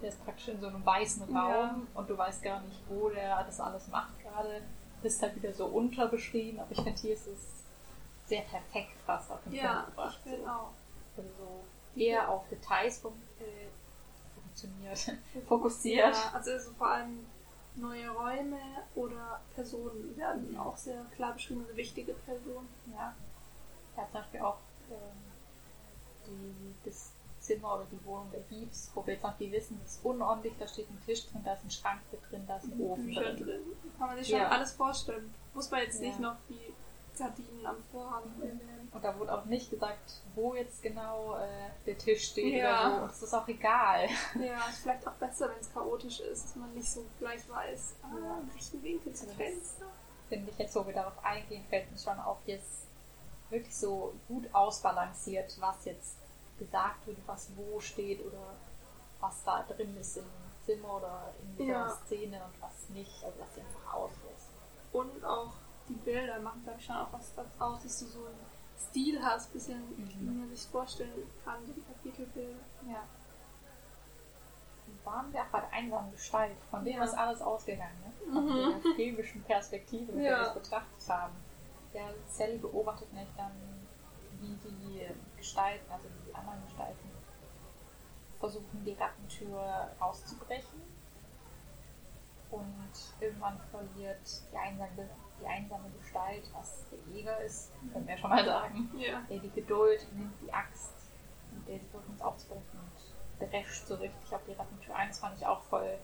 [0.00, 1.76] der ist praktisch in so einem weißen Raum Ja.
[1.94, 4.62] und du weißt gar nicht, wo der das alles macht gerade.
[5.02, 7.64] bist halt wieder so unterbeschrieben, aber ich finde, hier ist es
[8.26, 10.20] sehr perfekt fast auf den Ja, Punkt gebracht.
[10.24, 10.48] ich bin so.
[10.50, 10.70] auch.
[11.16, 11.64] Also so
[12.00, 13.68] eher auf Details fun äh,
[14.34, 15.16] funktioniert,
[15.48, 16.14] fokussiert.
[16.14, 17.26] Ja, also, also vor allem
[17.76, 18.58] neue Räume
[18.96, 22.68] oder Personen werden auch sehr klar beschrieben, also wichtige Personen.
[22.92, 23.14] Ja.
[23.96, 24.58] Hat zum Beispiel auch
[24.90, 25.22] ähm,
[26.26, 27.12] die, das
[27.48, 30.52] Zimmer oder die Wohnung der Heaps, wo wir jetzt noch die wissen, es ist unordentlich,
[30.58, 33.06] da steht ein Tisch drin, da ist ein Schrank mit drin, da ist ein Ofen
[33.06, 33.36] Bücher drin.
[33.44, 33.62] drin.
[33.98, 34.48] Kann man sich schon Ja.
[34.48, 35.34] alles vorstellen.
[35.54, 36.06] Muss man jetzt Ja.
[36.08, 36.74] nicht noch die
[37.18, 38.88] Gardinen am Vorhang erwähnen.
[38.92, 42.86] Und da wurde auch nicht gesagt, wo jetzt genau äh, der Tisch steht Ja.
[42.88, 43.02] oder so.
[43.04, 44.08] Und es ist auch egal.
[44.40, 47.96] Ja, ist vielleicht auch besser, wenn es chaotisch ist, dass man nicht so gleich weiß,
[48.02, 48.38] ah, Ja.
[48.38, 49.86] im rechten Winkel zum Also das- Fenster.
[50.28, 52.86] Finde ich jetzt, wo wir darauf eingehen, fällt mir schon auf, jetzt
[53.50, 56.17] wirklich so gut ausbalanciert, was jetzt
[56.58, 58.54] gesagt wird, was wo steht oder
[59.20, 60.26] was da drin ist im
[60.64, 61.88] Zimmer oder in dieser Ja.
[61.88, 64.48] Szene und was nicht, also was sie einfach auslässt.
[64.92, 65.52] Und auch
[65.88, 68.46] die Bilder machen, glaube ich, schon auch was was aus, dass du so einen
[68.78, 70.08] Stil hast, bisschen, Mhm.
[70.20, 72.60] wie man sich vorstellen kann, so die Kapitelbilder.
[72.86, 73.04] Ja.
[75.04, 77.04] Waren wir auch bei der einsamen Gestalt, von dem Ja.
[77.04, 78.32] ist alles ausgegangen, ne?
[78.32, 78.82] Von Mhm.
[78.82, 80.38] der filmischen Perspektive, mit der Ja.
[80.40, 81.34] wir es betrachtet haben.
[81.94, 83.52] Ja, Sally beobachtet nämlich dann,
[85.48, 87.10] Gestalten, also die anderen Gestalten,
[88.38, 90.82] versuchen, die Rattentür auszubrechen.
[92.50, 94.20] Und irgendwann verliert
[94.52, 95.08] die einsame,
[95.40, 99.20] die einsame Gestalt, was der Jäger ist, können wir schon mal sagen, Ja.
[99.28, 100.92] der die Geduld nimmt die Axt,
[101.52, 105.08] mit der sie versuchen es aufzubrechen und drescht so richtig auf die Rattentür ein.
[105.08, 105.98] Das fand ich auch voll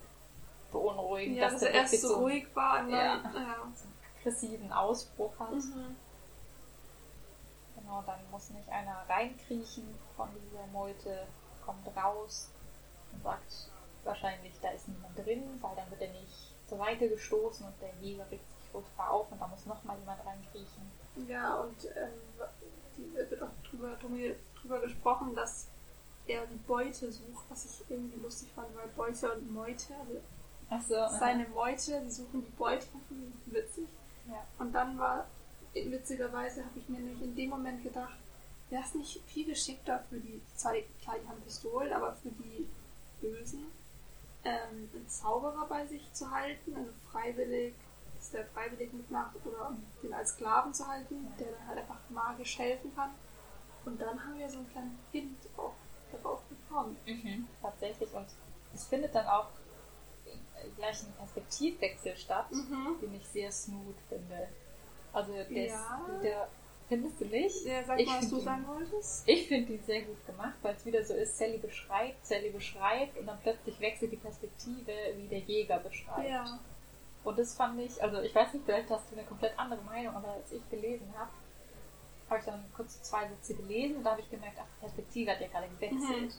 [0.70, 3.40] beunruhigend, Ja, dass der er erst so einen ruhig war und dann, Ja.
[3.40, 3.56] ja.
[4.18, 5.52] aggressiven Ausbruch hat.
[5.52, 5.96] Mhm.
[7.84, 9.84] Genau, dann muss nicht einer reinkriechen
[10.16, 11.26] von dieser Meute,
[11.64, 12.50] kommt raus
[13.12, 13.70] und sagt
[14.04, 17.92] wahrscheinlich, da ist niemand drin, weil dann wird er nicht zur Seite gestoßen und der
[18.00, 20.90] Jäger regt sich furchtbar auf und da muss nochmal jemand reinkriechen.
[21.28, 22.20] Ja, und ähm,
[22.96, 23.96] die wird auch drüber,
[24.60, 25.68] drüber, gesprochen, dass
[26.26, 29.94] er die Beute sucht, was ich irgendwie lustig fand, weil Beute und Meute,
[30.70, 32.86] also Achso, seine Meute, sie suchen die Beute,
[33.46, 33.88] witzig.
[34.26, 34.46] Ja.
[34.58, 35.26] Und dann war,
[35.74, 38.16] witzigerweise habe ich mir nämlich in dem Moment gedacht,
[38.70, 42.30] wäre es nicht viel geschickter für die, zwar die, klar, die haben Pistolen, aber für
[42.30, 42.66] die
[43.20, 43.66] Bösen,
[44.44, 47.74] ähm, einen Zauberer bei sich zu halten, also freiwillig,
[48.16, 52.58] dass der freiwillig mitmacht oder den als Sklaven zu halten, der dann halt einfach magisch
[52.58, 53.10] helfen kann.
[53.84, 55.74] Und dann haben wir so einen kleinen Hint auch
[56.12, 56.96] darauf bekommen.
[57.06, 58.12] Mhm, tatsächlich.
[58.14, 58.26] Und
[58.72, 59.48] es findet dann auch
[60.76, 62.96] gleich ein Perspektivwechsel statt, Mhm.
[63.00, 64.48] den ich sehr smooth finde.
[65.14, 65.64] Also der, Ja.
[66.16, 66.48] ist, der
[66.88, 67.64] findest du nicht?
[67.64, 69.26] Ja, sag Ich mal, was du ihn- sagen wolltest.
[69.28, 73.16] Ich finde die sehr gut gemacht, weil es wieder so ist, Sally beschreibt, Sally beschreibt
[73.18, 76.28] und dann plötzlich wechselt die Perspektive, wie der Jäger beschreibt.
[76.28, 76.58] Ja.
[77.22, 80.14] Und das fand ich, also ich weiß nicht, vielleicht hast du eine komplett andere Meinung,
[80.14, 81.30] aber als ich gelesen habe,
[82.28, 85.30] habe ich dann kurz zwei Sätze gelesen und da habe ich gemerkt, ach, die Perspektive
[85.30, 86.22] hat ja gerade gewechselt.
[86.22, 86.32] Mhm.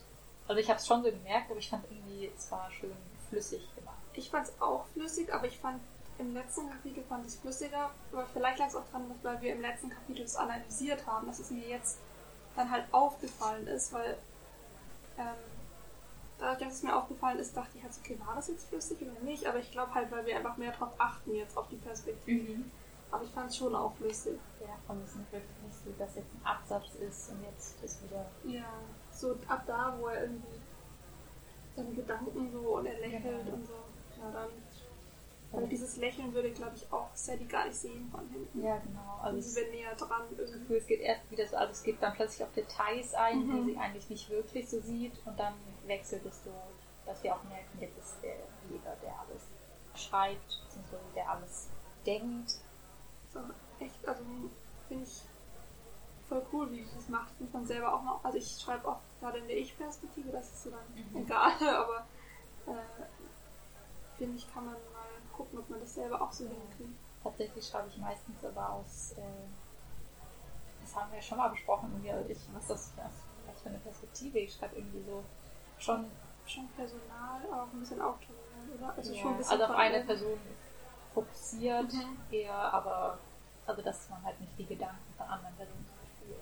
[0.47, 2.91] Also ich habe es schon so gemerkt, aber ich fand irgendwie, es war schön
[3.29, 3.97] flüssig gemacht.
[4.13, 5.81] Ich fand es auch flüssig, aber ich fand
[6.17, 7.91] im letzten Kapitel fand ich es flüssiger.
[8.11, 11.39] Aber vielleicht lag es auch daran, weil wir im letzten Kapitel es analysiert haben, dass
[11.39, 11.99] es mir jetzt
[12.55, 14.17] dann halt aufgefallen ist, weil
[15.17, 15.35] ähm,
[16.37, 19.19] dadurch, dass es mir aufgefallen ist, dachte ich halt, okay, war das jetzt flüssig oder
[19.21, 19.45] nicht?
[19.45, 22.61] Aber ich glaube halt, weil wir einfach mehr darauf achten jetzt auf die Perspektive.
[23.11, 24.39] Aber ich fand es schon auch flüssig.
[24.61, 27.81] Ja, und es ist nicht wirklich nicht so, dass jetzt ein Absatz ist und jetzt
[27.83, 28.25] ist wieder.
[28.43, 28.65] Ja,
[29.11, 30.59] so ab da, wo er irgendwie
[31.75, 33.55] seine Gedanken so und er lächelt Genau.
[33.55, 33.73] und so.
[34.17, 34.49] Ja, dann.
[35.55, 38.63] Weil dieses Lächeln würde, glaube ich, auch Sadie gar nicht sehen von hinten.
[38.63, 39.17] Ja, genau.
[39.21, 40.59] Also Also sie wäre näher dran irgendwie.
[40.59, 43.65] Gefühl, es geht erst wieder so, also es geht dann plötzlich auf Details ein, Mhm.
[43.65, 45.53] die sie eigentlich nicht wirklich so sieht und dann
[45.85, 46.51] wechselt es so,
[47.05, 48.35] dass wir auch merken, jetzt ist der
[48.69, 49.43] Jäger, der alles
[49.95, 51.69] schreibt, beziehungsweise der alles
[52.05, 52.55] denkt.
[53.33, 53.39] So,
[53.79, 54.23] echt, also
[54.87, 55.21] finde ich
[56.27, 57.39] voll cool, wie sie das macht.
[57.39, 58.19] Muss man selber auch mal.
[58.23, 60.79] Also ich schreibe oft gerade in der Ich-Perspektive, das ist so dann
[61.11, 61.17] Mhm.
[61.23, 62.07] egal, aber
[62.67, 63.03] äh,
[64.17, 64.75] finde ich, kann man
[65.35, 66.97] gucken, ob man das selber auch so hinkriegt.
[67.23, 69.21] Tatsächlich schreibe ich meistens aber aus, äh,
[70.81, 74.39] das haben wir schon mal besprochen, irgendwie, also ich, was das was, für eine Perspektive,
[74.39, 75.23] ich schreibe irgendwie so
[75.79, 76.05] schon
[76.47, 78.93] Schon Personal, auch ein bisschen autorial, oder?
[78.95, 80.39] Also ja, schon ein bisschen also auf eine Person
[81.11, 82.17] fokussiert Mhm.
[82.29, 83.17] eher, aber
[83.65, 86.35] also dass man halt nicht die Gedanken von anderen Personen zum Beispiel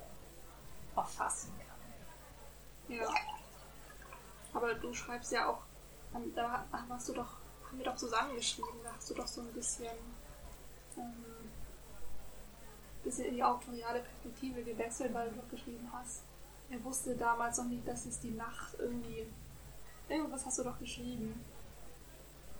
[0.93, 2.97] erfassen kann.
[2.97, 3.07] Ja.
[4.53, 5.59] Aber du schreibst ja auch,
[6.13, 7.37] ähm, da hast du doch,
[7.73, 9.87] haben wir doch zusammengeschrieben, da hast du doch so ein bisschen,
[10.97, 11.13] ähm,
[13.03, 16.21] bisschen in die autoriale Perspektive gewechselt, weil du doch geschrieben hast.
[16.69, 19.25] Er wusste damals noch nicht, dass es die Nacht irgendwie.
[20.07, 21.43] Irgendwas hast du doch geschrieben.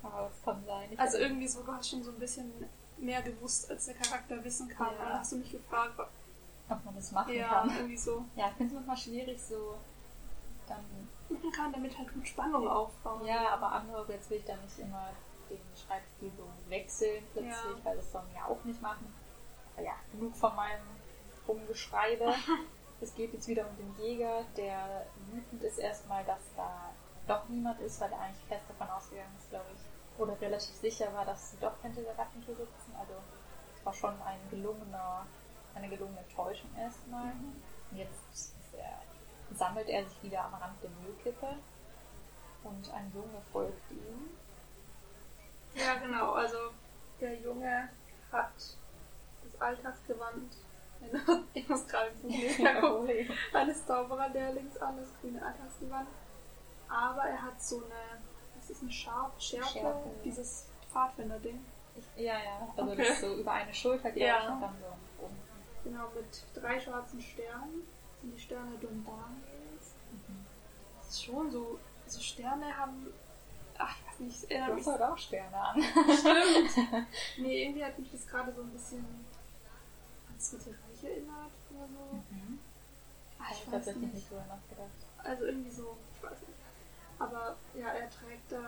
[0.02, 0.92] Aber das kann sein.
[0.92, 2.52] Ich Also irgendwie so, du hast schon so ein bisschen
[2.98, 4.88] mehr gewusst, als der Charakter wissen kann.
[4.88, 4.92] Ja.
[4.94, 6.00] Und dann hast du mich gefragt,
[6.70, 7.70] ob man das machen ja, kann.
[7.70, 9.76] irgendwie so Ja, ich finde es manchmal schwierig, so
[10.76, 11.10] dann.
[11.30, 13.26] machen kann, damit halt gut Spannung aufbauen.
[13.26, 15.10] Ja, aber andere, jetzt will ich da nicht immer
[15.50, 17.84] den Schreibstil so wechseln plötzlich, Ja.
[17.86, 19.14] weil das soll man ja auch nicht machen.
[19.74, 20.86] Aber ja, genug von meinem
[21.48, 22.34] Rumgeschreibe.
[23.02, 26.92] es geht jetzt wieder um den Jäger, der wütend ist erstmal, dass da
[27.28, 31.14] doch niemand ist, weil er eigentlich fest davon ausgegangen ist, glaube ich, oder relativ sicher
[31.14, 32.94] war, dass sie doch hinter der Wattentür sitzen.
[33.00, 33.14] Also
[33.76, 35.26] es war schon ein gelungener,
[35.76, 37.32] eine gelungene Täuschung erstmal.
[37.92, 38.56] Und jetzt
[39.56, 41.56] sammelt er sich wieder am Rand der Müllkippe
[42.64, 44.30] und ein Junge folgt ihm.
[45.76, 46.34] Ja, genau.
[46.34, 46.58] Also
[47.20, 47.90] der Junge
[48.32, 50.56] hat das Alltagsgewand.
[51.54, 53.10] Ich muss gerade zum Hilfe gucken.
[53.54, 56.08] Eines Zaubererlehrlings an, das grüne Alltagsgewand.
[56.88, 58.22] Aber er hat so eine,
[58.56, 60.10] was ist eine Schärpe, Schärpe, Schärpe.
[60.24, 61.66] dieses Pfadfinder-Ding.
[62.16, 62.68] Ja, ja.
[62.78, 62.96] Also Okay.
[63.04, 64.44] das ist so über eine Schulter, glaube Ja.
[64.46, 65.40] ich, und dann so unten.
[65.84, 67.86] Genau, mit drei schwarzen Sternen.
[68.24, 69.96] Die Sterne Dundaniels.
[70.12, 70.46] Mhm.
[71.00, 73.08] Das ist schon so, so Sterne haben,
[73.78, 75.82] ach, ich weiß nicht, es Du erinnert mich heute auch Sterne an.
[75.84, 77.08] Stimmt.
[77.38, 81.88] Nee, irgendwie hat mich das gerade so ein bisschen an das Dritte Reich erinnert oder
[81.88, 82.16] so.
[82.32, 82.60] Mhm.
[83.40, 84.14] Ah, Ich habe tatsächlich nicht.
[84.16, 84.90] nicht drüber nachgedacht.
[85.18, 86.60] Also irgendwie so, ich weiß nicht.
[87.20, 88.62] Aber ja, er trägt da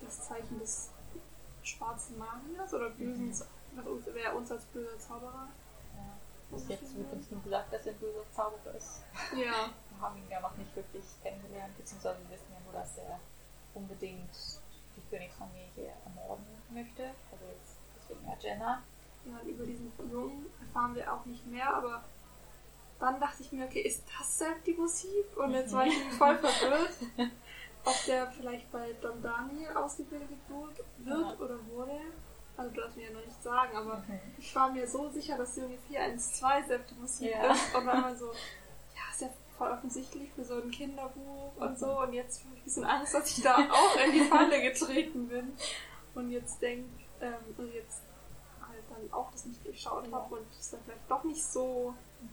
[0.00, 0.90] das Zeichen des
[1.62, 3.42] schwarzen Magiers oder bösen, Mhm.
[3.76, 5.48] was uns, wer uns als böser Zauberer.
[6.50, 9.02] Bis jetzt wird uns nur gesagt, dass er ein böser Zauberer ist.
[9.32, 12.98] Ja, Wir haben ihn ja noch nicht wirklich kennengelernt, beziehungsweise wir wissen ja nur, dass
[12.98, 13.20] er
[13.74, 14.30] unbedingt
[14.96, 17.04] die Königsfamilie ermorden möchte.
[17.30, 18.82] Also jetzt deswegen ja Jenna.
[19.26, 22.02] ja, über diesen Jungen erfahren wir auch nicht mehr, aber
[22.98, 25.36] dann dachte ich mir, okay, ist das Septimus Heap?
[25.36, 26.94] Und jetzt war ich irgendwie voll verwirrt,
[27.84, 31.44] ob der vielleicht bei Don Daniel ausgebildet wird, wird Ja.
[31.44, 32.00] oder wurde.
[32.60, 34.20] Also du darfst mir ja noch nicht sagen, aber Mhm.
[34.38, 37.52] ich war mir so sicher, dass Junge 412 Septimus Heap Ja.
[37.52, 37.74] ist.
[37.74, 38.26] Und war immer so,
[38.94, 42.00] ja, ist ja voll offensichtlich für so ein Kinderbuch und so.
[42.00, 45.28] Und jetzt habe ich ein bisschen Angst, dass ich da auch in die Falle getreten
[45.28, 45.52] bin.
[46.14, 46.86] Und jetzt denk,
[47.20, 48.02] ähm, und jetzt
[48.60, 50.12] halt dann auch das nicht durchschaut Ja.
[50.16, 52.28] habe und es dann vielleicht doch nicht so Mhm.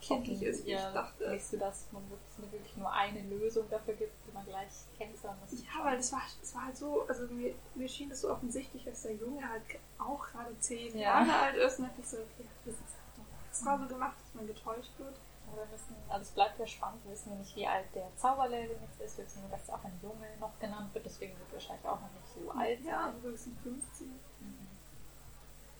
[0.00, 1.28] Kindlich ist, wie ja, ich dachte.
[1.28, 5.64] Denkst du, dass man wirklich, nur eine Lösung dafür gibt, die man gleich das ist
[5.64, 8.84] Ja, weil das war, das war halt so, also mir, mir schien es so offensichtlich,
[8.84, 9.62] dass der Junge halt
[9.98, 11.24] auch gerade zehn Ja.
[11.24, 11.78] Jahre alt ist.
[11.78, 14.92] Und dann ich so, okay, das ist halt doch extra so gemacht, dass man getäuscht
[14.98, 15.14] wird.
[15.48, 18.08] Aber wir wissen, also es bleibt ja spannend, wir wissen ja nicht, wie alt der
[18.16, 19.18] Zauberlehrling jetzt ist.
[19.18, 22.00] Wir wissen nur, dass auch ein Junge noch genannt wird, deswegen wird er wahrscheinlich auch
[22.00, 24.06] noch nicht so alt Ja, also höchstens 15.
[24.06, 24.69] Mhm.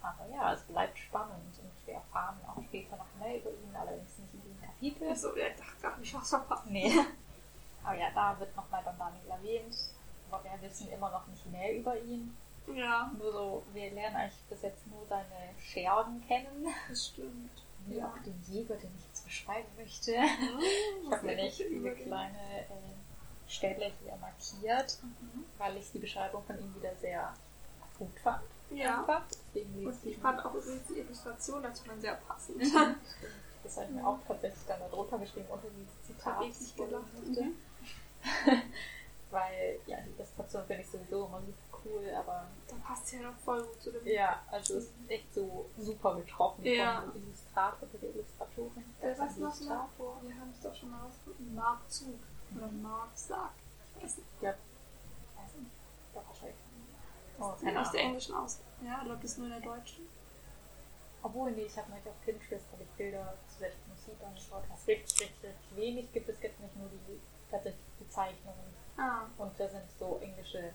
[0.02, 4.18] Aber ja, es bleibt spannend und wir erfahren auch später noch mehr über ihn, allerdings
[4.18, 5.08] nicht in diesem Kapitel.
[5.08, 6.66] Also, ja, ich dachte ich hab's verpasst.
[6.66, 6.92] Nee.
[7.84, 9.76] Aber ja, da wird nochmal Don Daniel erwähnt.
[10.30, 12.36] Aber wir wissen immer noch nicht mehr über ihn.
[12.74, 15.24] Ja, Nur so, wir lernen eigentlich bis jetzt nur seine
[15.58, 16.66] Schergen kennen.
[16.88, 17.50] das stimmt.
[17.86, 18.06] Wie Ja.
[18.08, 20.12] auch den Jäger, den ich jetzt beschreiben möchte.
[20.12, 20.18] Ich
[21.06, 25.44] Ich habe mir nicht diese kleine äh, Stelle hier markiert, Mhm.
[25.58, 27.32] weil ich die Beschreibung von ihm wieder sehr
[27.98, 28.42] gut fand.
[28.70, 29.00] Ja.
[29.00, 29.22] Einfach.
[29.54, 32.59] Und ich fand auch übrigens die Illustration dazu dann sehr passend.
[32.59, 32.94] Mhm.
[33.62, 36.42] Das habe ich mir auch tatsächlich dann da drunter geschrieben unter dieses Zitat.
[36.42, 37.04] Ich nicht gelacht.
[37.26, 37.54] Mhm.
[39.30, 43.30] Weil, ja, die Illustration finde ich sowieso immer super cool, aber Dann passt sie ja
[43.30, 44.04] noch voll gut zu dem.
[44.06, 47.02] ja, also es ist echt so super getroffen Ja.
[47.02, 48.85] vom Illustrator oder der Illustratorin.
[49.02, 50.18] Äh, was noch mal vor?
[50.22, 51.54] Wir haben es doch schon mal rausgefunden.
[51.54, 52.18] Mark Zug.
[52.56, 53.52] Oder Mark Sack.
[53.98, 54.26] Ich weiß nicht.
[54.35, 54.59] Ich glaube,
[55.37, 55.70] weiß nicht.
[56.14, 56.56] Doch, wahrscheinlich.
[57.40, 58.61] Oh, Das ist keine aus der englischen aus.
[58.85, 60.09] Ja, ich glaube, das ist nur in der deutschen.
[61.22, 64.64] Obwohl, nee, ich habe neulich auf Pinterest habe ich Bilder zu welcher Musik angeschaut.
[64.70, 66.29] Was richtig, richtig, wenig gibt.
[66.29, 68.74] Es gibt nicht nur die tatsächlich die Zeichnungen.
[68.96, 70.72] Ah, Und da sind so englische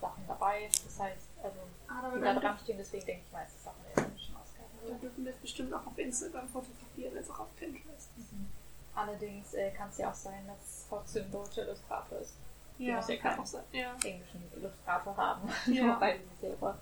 [0.00, 0.68] Sachen dabei.
[0.84, 3.94] Das heißt, also ah da, die da dran stehen, deswegen denke ich meistens Sachen in
[3.94, 4.68] der englischen Ausgabe.
[4.88, 8.10] da dürfen wir es bestimmt auch auf Instagram fotografieren, als auch auf Pinterest.
[8.16, 8.48] Mhm.
[8.96, 12.34] Allerdings äh, kann es ja auch sein, dass es trotzdem deutscher Illustrator ist.
[12.78, 13.72] Ja, muss ja auch.
[13.72, 13.94] Ja.
[14.04, 15.48] Englischen Illustrator haben.
[15.66, 16.00] Ja.
[16.00, 16.78] Weil sie selber,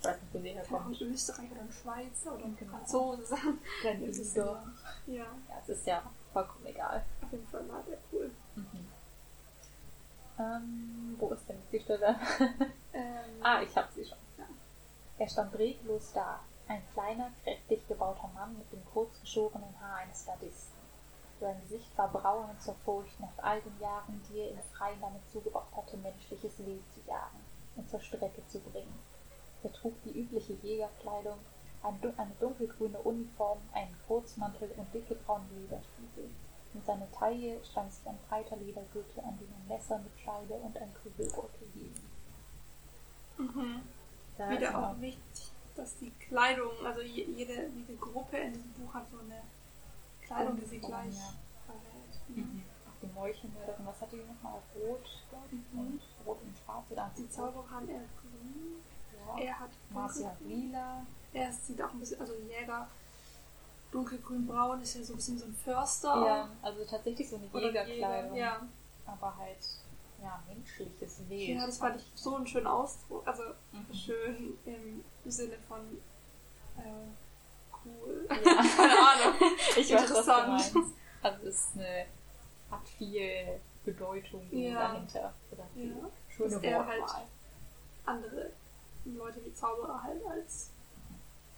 [0.00, 1.00] ich weiß nicht, wo sie herkommt.
[1.00, 2.72] ein Österreicher oder ein Schweizer oder ein Genau.
[2.72, 3.58] Franzose sein.
[3.82, 4.64] Das ist Lieder.
[5.06, 5.26] Ja, Ja,
[5.62, 6.02] es ist ja
[6.32, 7.04] vollkommen egal.
[7.22, 8.30] auf jeden Fall war der cool.
[8.54, 8.86] Mhm.
[10.38, 12.16] Ähm, wo ist denn die Stelle?
[12.94, 14.18] Ähm, ah, ich hab sie schon.
[14.38, 14.44] Ja.
[15.18, 16.40] Er stand reglos da.
[16.66, 20.76] Ein kleiner, kräftig gebauter Mann mit dem kurzgeschorenen Haar eines Gardisten.
[21.40, 25.28] Sein Gesicht war braun und zerfurcht nach all den Jahren, die er im Freien damit
[25.30, 27.38] zugebracht hatte, menschliches Wild zu jagen
[27.76, 28.98] und zur Strecke zu bringen.
[29.62, 31.38] Er trug die übliche Jägerkleidung,
[31.82, 36.28] ein dun- eine dunkelgrüne Uniform, einen Kurzmantel und dicke braune Lederstiefel.
[36.74, 40.76] Um seine Taille stand sich ein breiter Ledergürtel, an dem ein Messer mit Scheide und
[40.76, 42.10] ein Kübelbeutel hielten.
[43.38, 43.82] mhm.
[44.36, 48.72] Da Wieder er auch wichtig, dass die Kleidung, also je- jede, jede Gruppe in diesem
[48.72, 49.40] Buch hat so eine
[50.28, 51.14] Kleidung, die sie gleich
[51.66, 52.36] verrät.
[52.36, 52.62] Mhm.
[52.86, 54.60] Auch die Meuchelmörderin, was hatte die nochmal?
[54.76, 55.78] Rot, glaub ich, Mhm.
[55.80, 58.76] und Rot und Schwarz oder Die Zauberer haben eher grün,
[59.26, 59.38] Ja.
[59.44, 61.06] er hat Marcia lila.
[61.32, 62.88] Er sieht auch ein bisschen, also Jäger,
[63.92, 66.26] dunkelgrün-braun ist ja so ein bisschen so ein Förster.
[66.26, 68.34] Ja, also tatsächlich so eine Jägerkleidung.
[68.34, 68.68] Jäger, Ja.
[69.06, 69.58] Aber halt,
[70.22, 71.56] ja, menschliches Wild.
[71.58, 73.26] ja, das fand ich so einen schönen Ausdruck.
[73.26, 73.94] Also Mhm.
[73.94, 75.80] schön im Sinne von
[76.76, 76.82] äh,
[78.02, 78.26] cool.
[78.28, 78.36] Ja.
[78.36, 79.34] Keine Ahnung.
[79.76, 80.76] Ich weiß, was du meinst.
[81.22, 82.06] Also es ist eine,
[82.70, 84.74] hat viel Bedeutung Ja.
[84.88, 85.34] dahinter.
[85.76, 85.92] Ja.
[86.28, 87.04] schöne Dass er halt
[88.04, 88.52] andere
[89.04, 90.70] Leute wie Zauberer halt als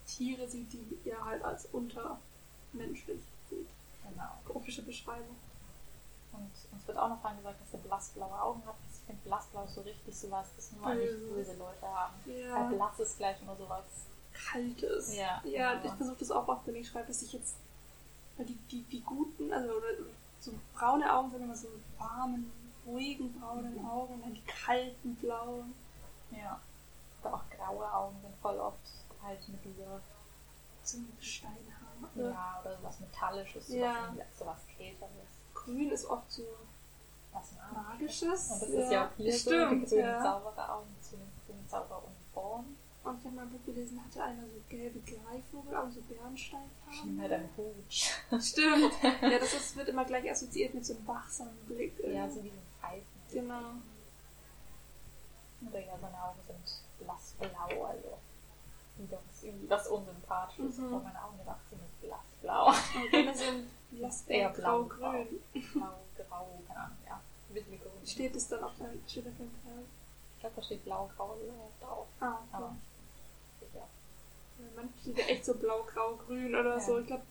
[0.06, 3.68] Tiere sieht, die er halt als untermenschlich sieht.
[4.08, 4.30] Genau.
[4.46, 5.36] Komische Beschreibung.
[6.32, 8.76] Und uns wird auch noch dran gesagt, dass er blassblaue Augen hat.
[8.92, 11.34] Ich finde blassblau ist so richtig sowas, das nur eigentlich Böse.
[11.34, 12.14] böse Leute haben.
[12.26, 12.54] Ja.
[12.70, 13.84] Weil blass ist gleich nur sowas.
[14.50, 15.16] Kaltes.
[15.16, 15.84] Ja, ja genau.
[15.86, 17.56] ich versuche das auch oft, wenn ich schreibe, dass ich jetzt
[18.38, 22.50] die, die, die guten, also oder, oder so braune Augen sind immer so warmen,
[22.86, 23.86] ruhigen braunen Mhm.
[23.86, 25.74] Augen und dann die kalten blauen.
[26.30, 26.58] Ja.
[27.22, 28.78] Oder auch graue Augen sind voll oft
[29.22, 30.00] halt mit dieser,
[30.82, 32.08] So ein Steinhammer.
[32.14, 34.14] ja, oder sowas Metallisches, sowas, Ja.
[34.38, 35.10] sowas Kälteres.
[35.52, 36.44] Grün ist oft so
[37.32, 38.50] Was magisches.
[38.52, 40.22] Und das ist ja auch hier so, die stimmt, grünen ja.
[40.22, 42.76] Zaubereraugen zu den grünen Zauberuniformen.
[43.02, 46.92] Und habe mal ein Buch gelesen, hatte einer so gelbe Greifvogelaugen, so Bernsteinfarben.
[46.92, 48.42] Schimmert halt ein Hut.
[48.42, 48.92] Stimmt.
[49.22, 51.98] Ja, das ist, wird immer gleich assoziiert mit so einem wachsamen Blick.
[52.00, 53.06] Ja, so wie ein Pfeifen.
[53.32, 53.72] Genau.
[55.68, 58.18] Oder ja, seine Augen sind blassblau, also
[58.96, 60.78] wieder was, irgendwie was Unsympathisches.
[60.78, 60.94] Mhm.
[60.94, 62.68] Aber meine Augen gedacht, sind blassblau.
[62.68, 63.70] Und deine sind
[64.28, 65.40] Eher blassblau, blau, grau-grün.
[65.72, 67.20] Blau, grau, keine Ahnung, ja.
[67.48, 68.06] Ein bisschen grün.
[68.06, 69.34] Steht es dann auf deinem Kleid?
[70.34, 72.06] Ich glaube, da steht blau, grau äh, drauf.
[72.20, 72.76] Ah, Aber okay.
[74.76, 76.80] Manchmal steht ja echt so blau, grau, grün oder Ja.
[76.80, 76.98] so.
[76.98, 77.22] Ich glaube,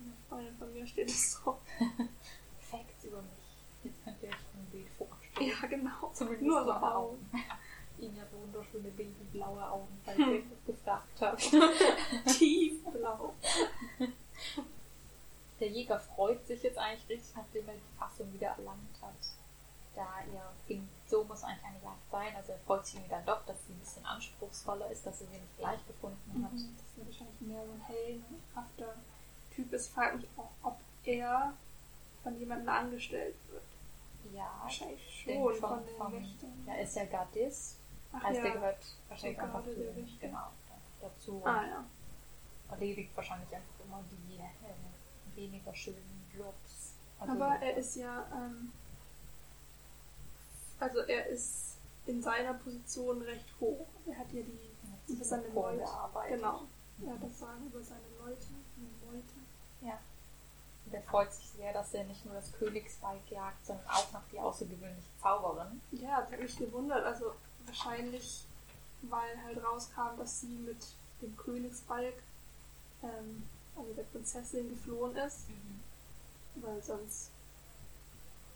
[0.00, 1.58] eine Freundin von mir steht es so.
[2.60, 3.64] Facts über mich.
[3.84, 5.48] Jetzt könnt ihr euch ein Bild vorstellen.
[5.48, 6.10] Ja, genau.
[6.12, 7.30] Zumindest Nur so Augen.
[7.98, 11.50] Ihnen hat wunderschöne babyblaue Augen, falls ihr das gefragt habt.
[12.38, 13.34] Tiefblau.
[15.58, 19.14] Der Jäger freut sich jetzt eigentlich richtig, nachdem er die Fassung wieder erlangt hat.
[19.96, 22.36] Da er findet, so muss eigentlich eine Jagd sein.
[22.36, 25.26] Also er freut sich irgendwie dann doch, dass sie ein bisschen anspruchsvoller ist, dass er
[25.28, 26.52] sie nicht gleich gefunden hat.
[26.52, 28.94] Das ist ja wahrscheinlich mehr so ein heldenhafter
[29.54, 29.72] Typ.
[29.72, 31.54] Es fragt mich auch, ob er
[32.22, 33.62] von jemandem angestellt wird.
[34.34, 36.64] Ja, Wahrscheinlich schon schon von den Wächtern.
[36.66, 37.78] ja, er ist ja Gardist.
[38.12, 38.42] Ach heißt, ja.
[38.42, 40.48] der gehört wahrscheinlich einfach zu genau,
[41.00, 41.42] dazu.
[41.44, 41.84] Ah ja.
[42.70, 46.94] erledigt wahrscheinlich einfach immer die äh, weniger schönen Jobs.
[47.18, 48.72] Also, Aber er ist ja, ähm,
[50.80, 53.86] also er ist in seiner Position recht hoch.
[54.06, 55.78] Er hat ja die über seine Leute.
[55.78, 56.36] gearbeitet.
[56.36, 56.62] Genau.
[57.04, 58.42] Er hat das Sagen über seine Leute.
[58.42, 59.34] seine Leute.
[59.80, 59.98] Ja.
[60.86, 64.22] Und er freut sich sehr, dass er nicht nur das Königsweib jagt, sondern auch noch
[64.32, 65.80] die außergewöhnliche Zauberin.
[65.92, 67.04] Ja, das hat mich gewundert.
[67.04, 67.32] Also
[67.66, 68.46] wahrscheinlich,
[69.02, 70.86] weil halt rauskam, dass sie mit
[71.20, 72.14] dem Königsbalg,
[73.02, 75.46] ähm, also der Prinzessin, geflohen ist.
[76.56, 77.30] Weil sonst.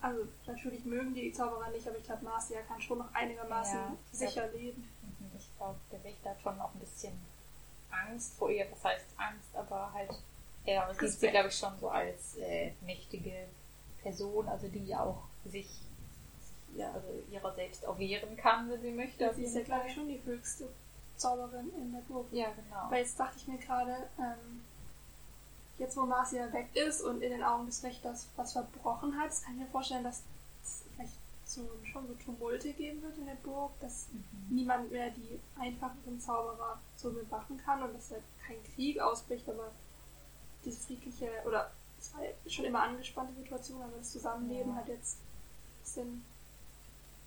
[0.03, 3.97] Also natürlich mögen die Zauberer nicht, aber ich glaube, Marcia kann schon noch einigermaßen Ja,
[4.11, 4.89] sicher leben.
[5.03, 5.31] Mhm.
[5.39, 7.13] Ich glaube, der Wächter hat schon auch ein bisschen
[7.89, 8.67] Angst vor ihr.
[8.73, 10.11] Was heißt Angst, aber halt,
[10.65, 13.47] er sieht sie, glaube ich, schon so als äh, mächtige
[14.03, 15.69] Person, also die auch sich
[16.75, 19.33] ja, also ihrer selbst auch wehren kann, wenn sie möchte.
[19.35, 20.69] sie ist ja, glaube ich, schon die höchste
[21.17, 22.27] Zauberin in der Burg.
[22.33, 22.77] Ja, genau.
[22.77, 24.65] Aber jetzt dachte ich mir gerade, ähm,
[25.83, 29.55] jetzt wo Marcia weg ist und in den Augen des Wächters was verbrochen hat, kann
[29.55, 30.23] ich mir vorstellen, dass
[30.63, 34.57] es vielleicht so, schon so Tumulte geben wird in der Burg, dass Mhm.
[34.57, 39.73] niemand mehr die einfacheren Zauberer so bewachen kann und dass halt kein Krieg ausbricht, aber
[40.65, 44.77] das friedliche, oder es war schon immer angespannte Situation, aber das Zusammenleben Ja.
[44.77, 46.25] halt jetzt ein bisschen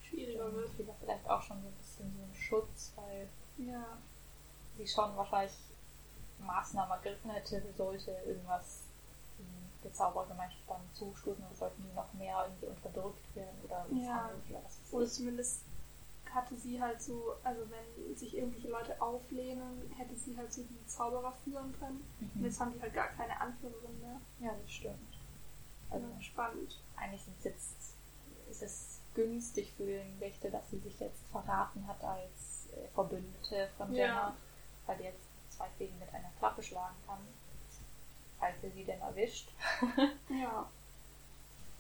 [0.01, 0.69] schwieriger wird.
[1.01, 3.27] Vielleicht auch schon so ein bisschen so ein Schutz, weil
[3.57, 3.97] Ja,
[4.77, 5.53] sie schon wahrscheinlich
[6.39, 8.81] Maßnahmen ergriffen hätte, sollte irgendwas
[9.83, 14.31] der Zauberergemeinschaft dann zustoßen oder sollten die noch mehr irgendwie unterdrückt werden oder Ja.
[14.49, 15.61] oder was Oder zumindest
[16.33, 20.85] hatte sie halt so, also wenn sich irgendwelche Leute auflehnen, hätte sie halt so die
[20.87, 22.03] Zauberer führen können.
[22.19, 22.45] Und Mhm.
[22.45, 24.19] jetzt haben die halt gar keine Anführerin mehr.
[24.39, 25.19] Ja, das stimmt.
[25.91, 26.81] Also Also spannend.
[26.97, 27.75] eigentlich sind jetzt,
[28.49, 33.69] ist es günstig für den Wächter, dass sie sich jetzt verraten hat als äh, Verbündete
[33.77, 33.97] von Ja.
[34.07, 34.35] Jenna,
[34.87, 35.24] weil die jetzt
[35.55, 37.19] zwei Fliegen mit einer Klappe schlagen kann,
[38.39, 39.49] falls er sie denn erwischt.
[40.29, 40.69] Ja.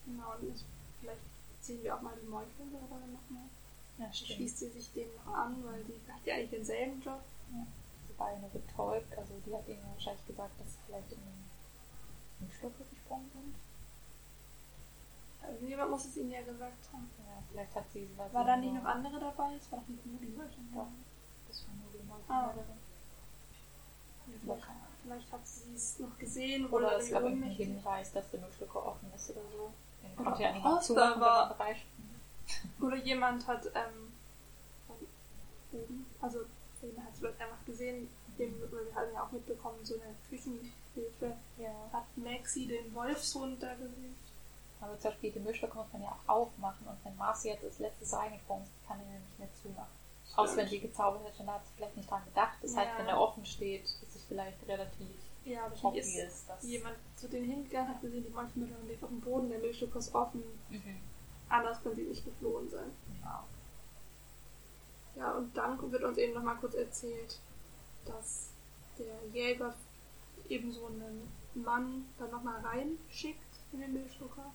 [0.05, 0.63] Genau, und
[1.01, 1.21] vielleicht
[1.61, 3.49] sehen wir auch mal die Meuchelmörderin nochmal.
[3.97, 7.21] Ja, Schließt sie sich dem noch an, weil die hat ja eigentlich denselben Job.
[8.07, 9.17] Sie Beine betäubt.
[9.17, 11.19] Also die hat ihnen wahrscheinlich gesagt, dass sie vielleicht in
[12.41, 13.55] den Schlucke gesprungen sind.
[15.41, 17.09] Also jemand muss es ihnen ja gesagt haben.
[17.19, 18.33] Ja, vielleicht hat sie was.
[18.33, 19.55] War da nicht noch andere dabei?
[19.55, 20.57] Es war doch nicht nur die Leute.
[20.73, 20.87] Doch.
[21.47, 22.53] Das war nur die Ah.
[25.03, 27.75] Vielleicht, hat sie es noch gesehen Oder oder es gab irgendwie irgendeinen.
[27.77, 29.71] Hinweis, dass der Müllschlucker offen ist oder so.
[30.03, 31.75] Den Oder konnte ja niemand war.
[31.75, 32.85] Stunden.
[32.85, 34.13] Oder jemand hat, ähm,
[35.71, 36.39] oben, also
[36.79, 40.15] Selina hat es vielleicht einfach gesehen, dem, weil wir haben ja auch mitbekommen, so eine
[40.29, 41.69] Küchenhilfe, Ja.
[41.93, 44.15] hat Maxi den Wolfshund da gesehen.
[44.81, 47.79] Aber zum Beispiel die Müllschlucker muss man ja auch aufmachen und wenn Marcy jetzt als
[47.79, 49.95] letztes reingesprungen ist, kann er ja nicht mehr zumachen.
[50.35, 52.57] Außer wenn die gezaubert hat, dann hat sie vielleicht nicht dran gedacht.
[52.61, 52.97] Das heißt, Ja.
[52.99, 55.07] wenn er offen steht, ist vielleicht relativ
[55.43, 56.63] Ja, aber hier ist obvious, dass...
[56.63, 60.13] jemand zu denen hingegangen, hat gesehen, die Molchmüllerin liegt auf dem Boden, der Milchschlucker ist
[60.13, 60.43] offen.
[60.69, 60.99] Mhm.
[61.49, 62.91] Anders können sie nicht geflohen sein.
[63.07, 63.43] Genau.
[65.15, 67.39] Ja, und dann wird uns eben nochmal kurz erzählt,
[68.03, 68.49] dass
[68.97, 69.73] der Jäger
[70.49, 73.39] eben so einen Mann dann nochmal reinschickt
[73.71, 74.51] in den Milchschlucker.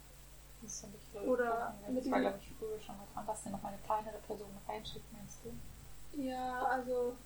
[0.62, 3.42] Das fand ich, Oder ich, mit das war, glaube ich, früher schon mal dran, dass
[3.42, 6.20] der noch mal eine kleinere Person reinschickt, meinst du?
[6.20, 7.16] Ja, also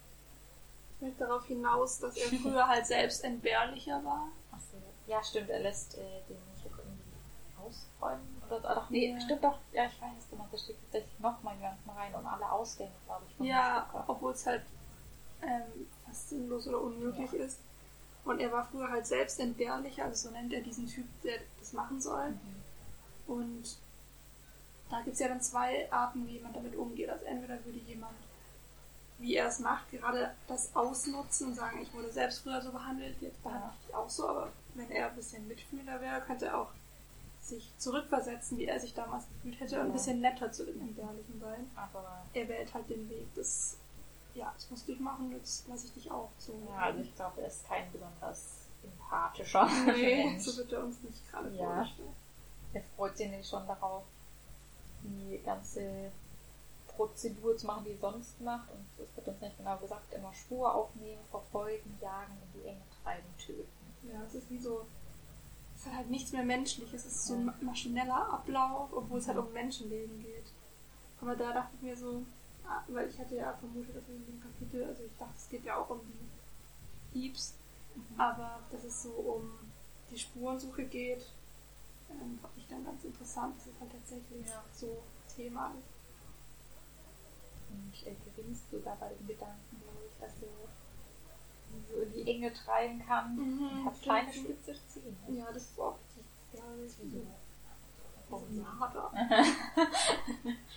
[0.97, 4.29] ich möchte darauf hinaus, dass er früher halt selbst entbehrlicher war.
[4.53, 4.77] Achso,
[5.07, 8.43] ja, stimmt, er lässt äh, den Müllschlucker irgendwie ausräumen.
[8.47, 9.21] Oder, oder doch, nee, Ja.
[9.21, 12.51] stimmt doch, ja, ich weiß, du meinst, da steckt tatsächlich nochmal jemanden rein und alle
[12.51, 14.63] Ausgänge, glaube ich, Ja, obwohl es halt
[15.43, 17.61] ähm, fast sinnlos oder unmöglich ist.
[18.25, 21.75] Und er war früher halt selbst entbehrlicher, also so nennt er diesen Typ, der das
[21.75, 22.31] machen soll.
[22.31, 22.63] Mhm.
[23.27, 23.79] Und
[24.89, 27.11] da gibt es ja dann zwei Arten, wie man damit umgeht.
[27.11, 28.15] Also entweder würde jemand,
[29.19, 33.17] wie er es macht, gerade das ausnutzen und sagen, ich wurde selbst früher so behandelt,
[33.21, 36.61] jetzt behandle ich dich auch so, aber wenn er ein bisschen mitfühlender wäre, könnte er
[36.61, 36.71] auch
[37.41, 41.39] sich zurückversetzen, wie er sich damals gefühlt hätte, und ein bisschen netter zu dem Entbehrlichen
[41.41, 41.71] sein.
[41.77, 43.77] Aber Er wählt halt den Weg, das,
[44.35, 46.55] ja, das musst du machen, jetzt lasse ich dich auch so.
[46.71, 50.43] ja, also ich glaube, er ist kein besonders empathischer nee, Mensch.
[50.45, 51.67] so wird er uns nicht gerade Ja.
[51.67, 52.09] vorgestellt.
[52.73, 54.03] Er freut sich nämlich schon darauf,
[55.03, 56.11] die ganze
[56.97, 58.71] Prozedur zu machen, die sonst macht.
[58.71, 62.83] Und es wird uns nicht genau gesagt, immer Spur aufnehmen, verfolgen, jagen, in die Enge
[63.03, 63.69] treiben, töten.
[64.13, 64.87] Ja, es ist wie so.
[65.77, 67.05] Es hat halt nichts mehr Menschliches.
[67.05, 70.53] Es ist so ein maschineller Ablauf, obwohl es halt um Menschenleben geht.
[71.21, 72.23] Aber da dachte ich mir so,
[72.69, 75.65] ah, weil ich hatte ja vermutet, dass in dem Kapitel, also ich dachte, es geht
[75.65, 76.01] ja auch um
[77.13, 77.55] die Diebs,
[78.17, 79.51] aber dass es so um
[80.11, 81.27] die Spurensuche geht,
[82.11, 84.63] ähm, fand ich dann ganz interessant, dass es halt tatsächlich Ja.
[84.73, 85.03] so
[85.35, 85.94] Thema ist.
[87.75, 90.69] Und er gewinnst sogar bei den Gedanken, glaube ich, dass er
[91.91, 93.35] so in die Enge treiben kann.
[93.37, 94.03] Mhm, und hat stimmt.
[94.03, 95.17] kleine spitze Zähne.
[95.39, 96.93] Ja, das ist auch richtig gefährlich.
[96.93, 97.03] So.
[98.31, 98.43] Oh.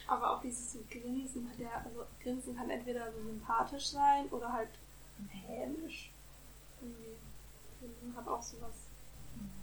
[0.08, 4.70] Aber auch dieses Grinsen ja, also Grinsen kann entweder so sympathisch sein oder halt
[5.30, 6.12] hämisch.
[7.80, 8.90] Grinsen hat auch sowas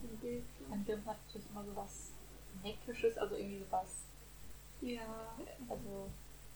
[0.02, 0.44] im Bild.
[0.70, 2.10] Ein Grinsen hat natürlich immer so was
[2.62, 4.04] Neckisches, also irgendwie so was,
[4.80, 5.34] Ja,
[5.68, 6.08] also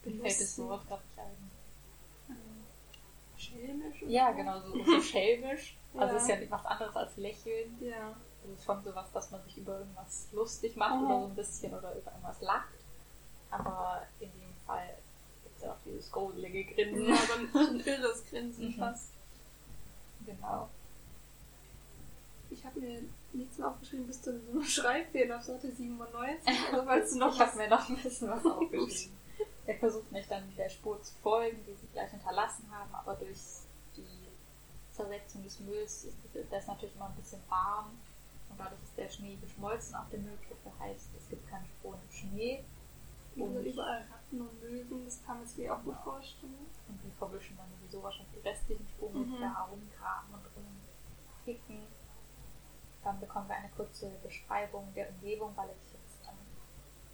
[0.05, 1.51] mir fällt das Wort gerade nicht ein.
[2.29, 2.63] ähm,
[3.37, 4.01] schelmisch.
[4.03, 5.75] oder Ja, genau, so, so schelmisch.
[5.95, 6.21] Also Ja.
[6.21, 7.75] ist ja was anderes als lächeln.
[7.81, 11.05] Ja, Das ist schon sowas, dass man sich über irgendwas lustig macht Mhm.
[11.07, 12.69] oder so ein bisschen oder über irgendwas lacht.
[13.49, 14.95] Aber in dem Fall
[15.43, 17.09] gibt es ja auch dieses gruselige Grinsen.
[17.09, 18.73] ja so ein, irres Grinsen Mhm.
[18.75, 19.13] fast.
[20.27, 20.69] Genau.
[22.51, 23.01] Ich habe mir
[23.33, 26.53] nichts mehr aufgeschrieben bis zu so einem Schreibfehler auf Seite 97.
[26.71, 29.17] Also falls du noch ich habe mir noch ein bisschen was aufgeschrieben.
[29.69, 33.37] Er versucht nicht dann der Spur zu folgen, die sie gleich hinterlassen haben, aber durch
[33.95, 34.27] die
[34.91, 36.17] Zersetzung des Mülls ist
[36.49, 37.91] das natürlich immer ein bisschen warm
[38.49, 42.11] und dadurch ist der Schnee geschmolzen auf der Müllkippe, heißt es gibt keine Spuren im
[42.11, 42.63] Schnee
[43.35, 46.65] Und Und- überall Ratten und Möwen, das kann man sich mir auch gut vorstellen.
[46.87, 49.31] und wir verwischen dann sowieso wahrscheinlich die restlichen Spuren Mhm.
[49.33, 50.45] mit da rumgraben und
[51.45, 51.83] rumkicken.
[53.03, 55.88] Dann bekommen wir eine kurze Beschreibung der Umgebung, weil ich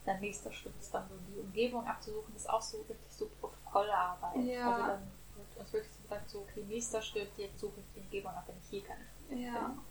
[0.05, 3.27] der nächste Schritt ist dann so die Umgebung abzusuchen, das ist auch so richtig so
[3.41, 4.43] Protokollarbeit.
[4.45, 4.71] Ja.
[4.71, 7.99] Also dann wird uns wirklich so gesagt, so okay, nächster Schritt, jetzt suche ich die
[8.01, 9.53] Umgebung ab, wenn ich hier keine Spuren Ja.
[9.53, 9.81] finde.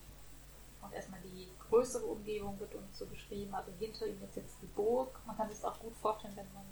[0.82, 4.66] Und erstmal die größere Umgebung wird uns so beschrieben, also hinter ihm ist jetzt die
[4.66, 5.18] Burg.
[5.26, 6.64] Man kann sich das auch gut vorstellen, wenn man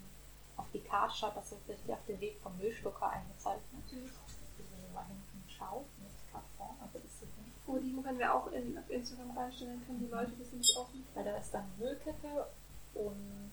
[0.56, 4.20] auf die Karte schaut, dass tatsächlich auf den Weg vom Müllschlucker eingezeichnet ist.
[4.58, 7.22] Wenn ihr mal hinten schaut, nicht gerade vorne, aber das ist.
[7.66, 10.76] Oh, die können wir auch in, auf Instagram reinstellen, dann können die Leute das nämlich
[10.76, 11.06] auch nicht.
[11.14, 12.46] Weil da ist dann Müllkippe
[12.94, 13.52] und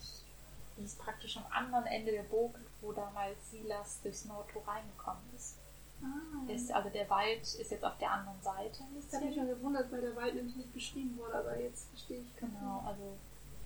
[0.77, 5.57] die ist praktisch am anderen Ende der Burg, wo damals Silas durchs Nordtor reingekommen ist.
[6.01, 6.71] Ah, ist.
[6.71, 10.01] Also der Wald ist jetzt auf der anderen Seite das hat mich schon gewundert, weil
[10.01, 12.35] der Wald nämlich nicht beschrieben wurde, aber jetzt verstehe ich.
[12.37, 13.17] Genau, also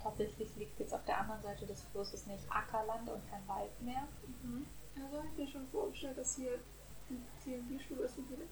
[0.02, 4.08] tatsächlich liegt jetzt auf der anderen Seite des Flusses nicht Ackerland und kein Wald mehr.
[4.42, 4.66] Mhm.
[4.96, 6.60] Also habe ich mir schon vorgestellt, dass hier
[7.10, 8.46] Die DMV-Schule ist nicht wieder.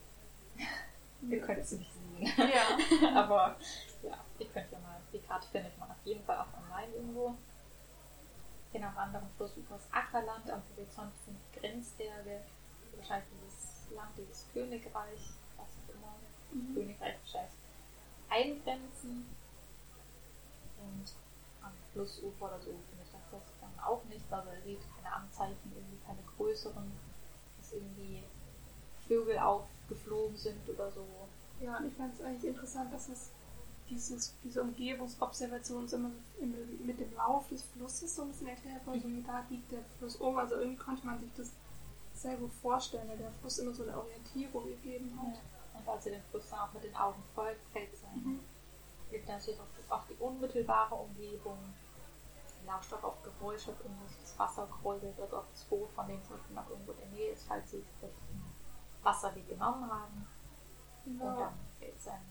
[1.29, 2.31] Ihr könnt es nicht sehen.
[2.37, 3.15] Ja.
[3.23, 3.55] Aber
[4.03, 7.35] ja, ihr könnt ja mal, die Karte findet man auf jeden Fall auch online irgendwo.
[8.73, 12.41] Genau, am anderen Fluss übers Ackerland, am Horizont sind Grenzberge,
[12.95, 16.15] wahrscheinlich dieses Land, dieses Königreich, was auch immer,
[16.51, 16.73] Mhm.
[16.75, 17.53] Königreich wahrscheinlich
[18.29, 19.25] eingrenzen.
[20.77, 21.13] Und
[21.61, 25.71] am Flussufer oder so finde ich das dann auch nichts, also er sieht keine Anzeichen,
[25.75, 26.91] irgendwie keine größeren,
[27.57, 28.23] dass irgendwie
[29.07, 31.05] Vögel aufgeflogen sind oder so.
[31.59, 33.31] Ja, und ich fand es eigentlich interessant, dass es
[33.91, 38.85] dieses, diese Umgebungsobservation uns immer im, mit dem Lauf des Flusses so ein bisschen erklärt
[38.87, 39.01] wurde.
[39.01, 40.37] So, da liegt der Fluss um.
[40.37, 41.51] Also irgendwie konnte man sich das
[42.13, 45.39] sehr gut vorstellen, weil der Fluss immer so eine Orientierung gegeben hat.
[45.79, 48.39] Und als er den Fluss dann auch mit den Augen folgt, fällt sein Mhm.
[49.09, 51.57] Gibt natürlich auch, auch die unmittelbare Umgebung.
[52.65, 56.23] Lauscht auch auf Geräusche, ob irgendwo das Wasser kräuselt oder ob das Boot von denen
[56.23, 58.45] zum Beispiel noch irgendwo in der Nähe ist, falls sie vielleicht einen
[59.03, 60.27] Wasserweg genommen haben.
[61.05, 61.39] Und Genau.
[61.39, 62.21] dann fällt sein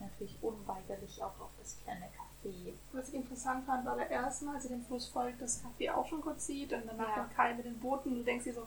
[0.00, 2.72] natürlich unweigerlich auch auf das kleine Café.
[2.92, 5.92] Was ich interessant fand, war der erste Mal, als er dem Fluss folgt, das Café
[5.92, 7.22] auch schon kurz sieht und danach Ja.
[7.24, 8.16] noch Kai mit den Booten.
[8.16, 8.66] Du denkst dir so,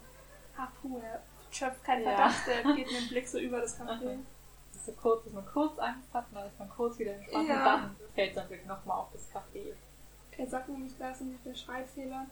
[0.58, 2.30] ah puh, er schöpft keinen Ja.
[2.30, 4.20] Verdacht, der geht mit dem Blick so über das Café.
[4.72, 7.14] Es ist so kurz, dass man kurz Angst hat, und dann ist man kurz wieder
[7.16, 7.56] entspannt Ja.
[7.56, 9.74] und dann fällt sein Blick nochmal auf das Café.
[10.38, 12.26] Er sagt nämlich, da ist nämlich der Schreibfehler,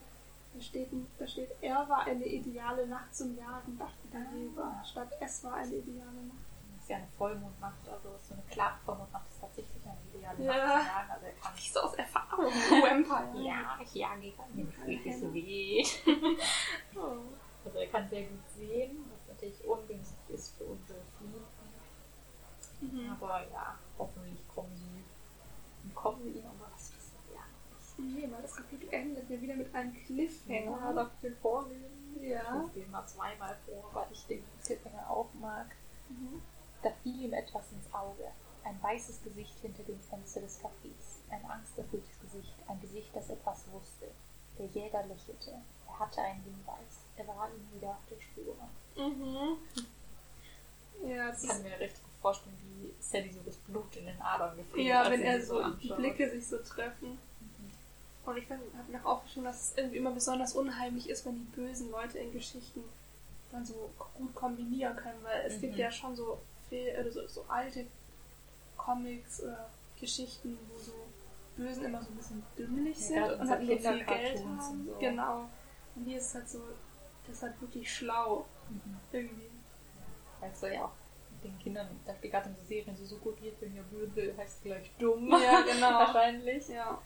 [0.54, 5.08] da steht, da steht, er war eine ideale Nacht zum Jagen, dachte der Leber, statt
[5.20, 6.38] es war eine ideale Nacht.
[6.84, 10.52] Das ist ja eine Vollmondnacht, also so eine klare Vollmondnacht ist tatsächlich eine ideale Ja.
[10.82, 11.10] Nacht.
[11.12, 12.44] Also er kann Ich so aus Erfahrung,
[12.90, 13.32] Empire.
[13.42, 15.82] Ja, ich jage gerade nicht wirklich so weh.
[17.64, 21.46] Also er kann sehr gut sehen, was natürlich ungünstig ist für unsere Fluten.
[22.82, 23.12] Mhm.
[23.12, 27.98] Aber ja, hoffentlich kommen sie kommen sie ihn aber was wissen wir ja nicht.
[28.20, 30.80] Nee, weil das Kapitel endet ja wieder mit einem Cliffhanger.
[30.82, 32.20] Ja, darf ich den vorlesen?
[32.20, 32.66] Ja.
[32.68, 35.68] Ich lese mal zweimal vor, weil ich den Cliffhanger auch mag.
[36.10, 36.42] Mhm.
[36.84, 38.30] Da fiel ihm etwas ins Auge.
[38.62, 41.20] Ein weißes Gesicht hinter dem Fenster des Cafés.
[41.30, 42.54] Ein angsterfülltes Gesicht.
[42.68, 44.06] Ein Gesicht, das etwas wusste.
[44.58, 45.50] Der Jäger lächelte.
[45.88, 47.00] Er hatte einen Hinweis.
[47.16, 48.56] Er war ihm wieder auf der Spur.
[48.96, 49.56] Mhm.
[51.08, 54.20] Ja, das Ich kann mir richtig gut vorstellen, wie Sally so das Blut in den
[54.22, 55.96] Adern gefriert ja wenn er so die anschaut.
[55.98, 57.18] Blicke sich so treffen.
[58.24, 61.42] Und ich habe mir auch aufgeschrieben, dass es irgendwie immer besonders unheimlich ist, wenn die
[61.56, 62.82] bösen Leute in Geschichten
[63.52, 65.60] dann so gut kombinieren können, weil es Mhm.
[65.60, 66.40] gibt ja schon so,
[66.74, 67.86] viel, oder so, so alte
[68.76, 70.92] Comics oder Geschichten, wo so
[71.56, 74.60] Bösen immer so ein bisschen dümmlich sind und so halt nur viel Geld haben.
[74.86, 74.96] so.
[74.98, 75.48] Genau.
[75.94, 76.60] Und hier ist es halt so,
[77.26, 78.98] das ist halt wirklich schlau Mhm.
[79.12, 79.50] irgendwie.
[80.40, 80.92] Weil es soll ja auch
[81.30, 84.62] mit den Kindern, da steht gerade in so Serien so suggeriert, wenn ihr böse heißt
[84.62, 85.28] gleich dumm.
[85.42, 85.90] Ja, genau.
[86.00, 86.68] Wahrscheinlich.
[86.68, 86.98] Ja.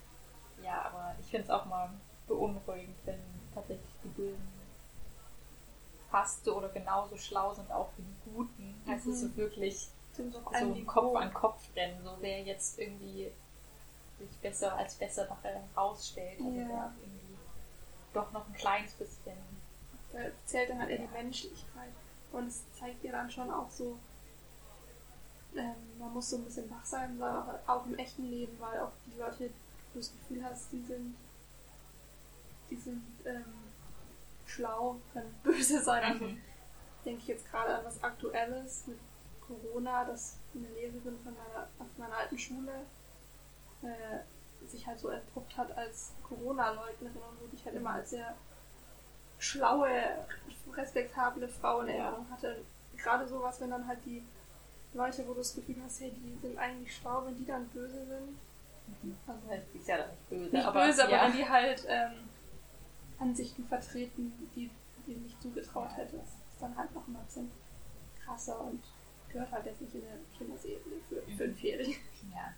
[0.62, 1.90] Ja, aber ich finde es auch mal
[2.26, 3.18] beunruhigend, wenn
[3.54, 4.48] tatsächlich die Bösen
[6.44, 8.82] so oder genauso schlau sind auch wie die Guten.
[8.86, 12.78] Heißt es so wirklich Sind so, so ein Kopf an Kopf rennen, so wer jetzt
[12.78, 13.30] irgendwie
[14.18, 16.38] sich besser als besser nachher herausstellt.
[16.40, 16.68] Also Ja.
[16.68, 17.36] wer irgendwie
[18.12, 19.36] doch noch ein kleines bisschen.
[20.12, 21.92] Da zählt dann halt eher die Menschlichkeit.
[22.32, 23.98] Und es zeigt dir dann schon auch so,
[25.54, 28.92] ähm, man muss so ein bisschen wach sein, aber auch im echten Leben, weil auch
[29.06, 29.50] die Leute,
[29.92, 31.16] wo du das Gefühl hast, die sind,
[32.70, 33.44] die sind ähm,
[34.48, 36.02] schlau, können böse sein.
[36.04, 36.40] Also Mhm.
[37.04, 38.98] denke ich jetzt gerade an was Aktuelles mit
[39.46, 42.72] Corona, dass eine Lehrerin von meiner, auf meiner alten Schule
[43.82, 48.34] äh, sich halt so entpuppt hat als Corona-Leugnerin und wo ich halt immer als sehr
[49.38, 49.88] schlaue,
[50.76, 52.62] respektable Frau in Erinnerung hatte.
[52.96, 54.24] Gerade sowas, wenn dann halt die
[54.94, 58.04] Leute, wo du das Gefühl hast, hey, die sind eigentlich schlau, wenn die dann böse
[58.04, 58.38] sind.
[59.26, 61.24] Also Also, sie ist ja dann nicht böse, nicht aber, böse, aber ja.
[61.24, 62.27] wenn die halt ähm,
[63.18, 64.70] Ansichten vertreten, die
[65.08, 66.18] die nicht zugetraut hätte.
[66.18, 67.50] Das ist dann halt noch ein bisschen
[68.24, 68.82] krasser und
[69.30, 71.36] gehört halt jetzt nicht in eine Kinderserie für Mhm.
[71.36, 71.90] Fünfjährige.
[72.30, 72.54] Ja.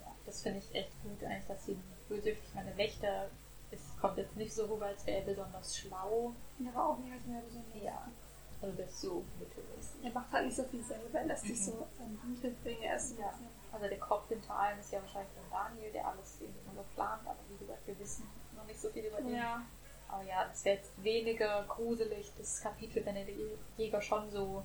[0.00, 0.14] ja.
[0.24, 1.76] Das finde ich echt gut, eigentlich, dass sie
[2.08, 3.30] böse, ich meine, Wächter,
[3.70, 6.34] es kommt jetzt nicht so rüber, als wäre er besonders schlau.
[6.58, 7.82] Ja, aber auch nicht als mehr besonders.
[7.82, 8.08] Ja.
[8.62, 10.04] Also das ist so mittelmäßig.
[10.04, 11.72] Er macht halt nicht so viel selber, er lässt sich so.
[11.72, 13.32] Er ist so ein Ja.
[13.72, 17.22] Also der Kopf hinter allem ist ja wahrscheinlich dann Daniel, der alles irgendwie so plant,
[17.26, 19.34] aber wie gesagt, wir wissen noch nicht so viel über ihn.
[19.36, 19.62] Ja,
[20.08, 23.26] Aber ja, das wäre jetzt weniger gruselig, das Kapitel, wenn der
[23.76, 24.64] Jäger schon so,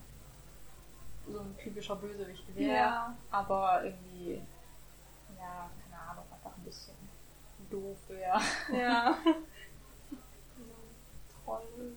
[1.28, 2.76] so ein typischer Bösewicht wäre.
[2.76, 3.18] ja.
[3.32, 4.42] Aber irgendwie,
[5.38, 6.96] ja, keine Ahnung, einfach ein bisschen
[7.70, 8.40] doof wäre.
[8.74, 9.16] Ja.
[10.10, 11.96] so ein Troll.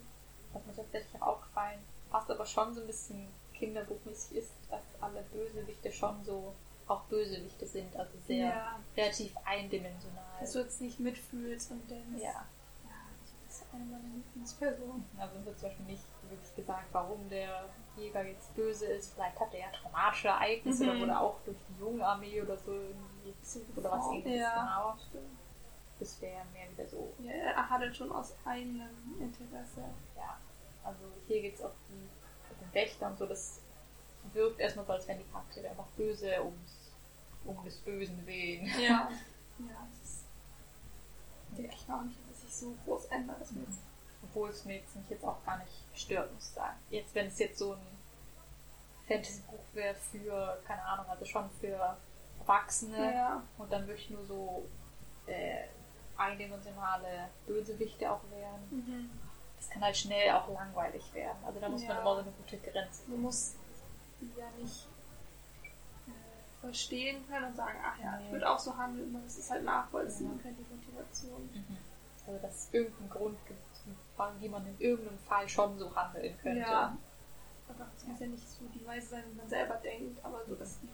[0.59, 1.79] Was mir tatsächlich auch aufgefallen,
[2.11, 6.55] was aber schon so ein bisschen kinderbuchmäßig ist, dass alle Bösewichte schon so
[6.87, 8.81] auch Bösewichte sind, also sehr Ja.
[8.97, 10.25] relativ eindimensional.
[10.41, 12.23] Dass du jetzt nicht mitfühlst und denkst.
[12.23, 12.31] ja.
[12.31, 12.47] ja,
[13.49, 15.05] ist eine meiner Lieblingspersonen.
[15.19, 17.65] Also wird zum Beispiel nicht wirklich gesagt, warum der
[17.97, 19.13] Jäger jetzt böse ist.
[19.15, 20.91] Vielleicht hat er ja traumatische Ereignisse Mhm.
[20.91, 23.35] oder wurde auch durch die Jungarmee oder so irgendwie
[23.77, 24.41] oder was ähnliches.
[24.41, 24.55] Ja.
[24.95, 24.97] Genau.
[25.09, 25.39] Stimmt.
[26.01, 28.89] Das wäre mehr wieder so, Ja, er hat halt schon aus eigenem
[29.21, 29.81] Interesse.
[30.17, 30.39] ja.
[30.89, 33.27] Also hier geht es auf die, den Wächter und so.
[33.27, 33.61] Das
[34.33, 36.93] wirkt erstmal so, als wären die Charaktere einfach böse ums,
[37.45, 38.67] um des Bösen willen.
[38.81, 39.11] Ja.
[39.59, 40.25] ja, das ist,
[41.57, 43.41] denke ich auch nicht, dass sich so groß ändert.
[43.41, 43.83] Jetzt,
[44.23, 46.79] Obwohl es mir jetzt mich jetzt auch gar nicht stört, muss ich sagen.
[46.91, 47.99] Jetzt, wenn es jetzt so ein
[49.07, 51.97] Fantasy-Buch wäre für, keine Ahnung, also schon für
[52.41, 53.43] Erwachsene ja.
[53.57, 54.69] und dann wirklich nur so
[55.27, 55.65] äh,
[56.17, 58.61] eindimensionale Bösewichte auch wären.
[58.71, 59.11] Mhm.
[59.59, 61.39] Das kann halt schnell auch langweilig werden.
[61.45, 62.01] Also da muss man Ja.
[62.01, 63.57] immer so eine gute Grenze musst
[64.21, 64.89] die ja nicht
[66.09, 66.11] äh,
[66.61, 68.33] verstehen können und sagen, ach ja, ich Nee.
[68.33, 70.43] würde auch so handeln, man muss es halt nachvollziehen Ja.
[70.43, 71.43] können, die Motivation.
[71.53, 71.77] Mhm.
[72.27, 73.59] Also dass es irgendeinen Grund gibt,
[74.41, 76.61] wie man in irgendeinem Fall schon so handeln könnte.
[76.61, 76.97] Ja.
[77.69, 80.55] Aber es muss ja nicht so die Weise sein, wie man selber denkt, aber so,
[80.55, 80.89] dass die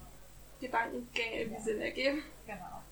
[0.66, 1.62] Gedankengänge irgendwie.
[1.62, 2.22] Sinn ergeben.
[2.46, 2.82] Genau.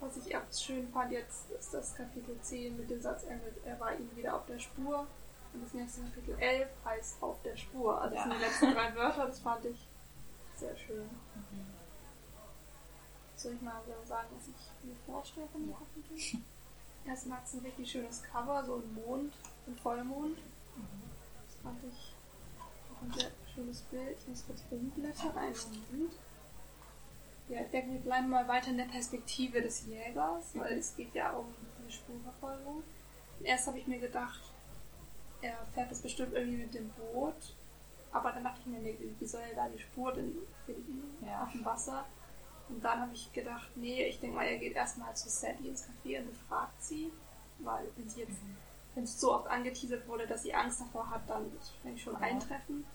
[0.00, 3.80] Was ich auch schön fand jetzt, ist das Kapitel 10 mit dem Satz, er, er
[3.80, 5.06] war ihm wieder auf der Spur.
[5.54, 7.98] Und das nächste Kapitel 11 heißt auf der Spur.
[8.00, 8.30] Also das Ja.
[8.30, 9.88] sind die letzten drei Wörter, das fand ich
[10.56, 11.04] sehr schön.
[11.04, 11.66] Mhm.
[13.36, 15.76] Soll ich mal so sagen, was ich mir vorstelle von dem Ja.
[15.78, 16.40] Kapitel?
[17.06, 19.32] Erstmal hat es ein richtig schönes Cover, so ein Mond,
[19.66, 20.36] ein Vollmond.
[20.76, 21.10] Mhm.
[21.46, 22.14] Das fand ich
[22.92, 24.16] auch ein sehr schönes Bild.
[24.20, 25.54] Ich muss kurz umblättern, einen
[25.92, 26.12] Moment.
[27.48, 31.14] Ja, ich denke, wir bleiben mal weiter in der Perspektive des Jägers, weil es geht
[31.14, 32.82] ja um eine Spurverfolgung.
[33.42, 34.40] Erst habe ich mir gedacht,
[35.42, 37.54] er fährt das bestimmt irgendwie mit dem Boot,
[38.10, 40.34] aber dann dachte ich mir, nee, wie soll er da die Spur denn
[40.64, 41.44] finden Ja.
[41.44, 42.04] auf dem Wasser?
[42.68, 45.84] Und dann habe ich gedacht, nee, ich denke mal, er geht erstmal zu Sally ins
[45.86, 47.12] Café und befragt sie,
[47.60, 48.56] weil wenn sie jetzt Mhm.
[48.96, 52.02] wenn es so oft angeteasert wurde, dass sie Angst davor hat, dann wird es wahrscheinlich
[52.02, 52.20] schon Ja.
[52.20, 52.86] eintreffen.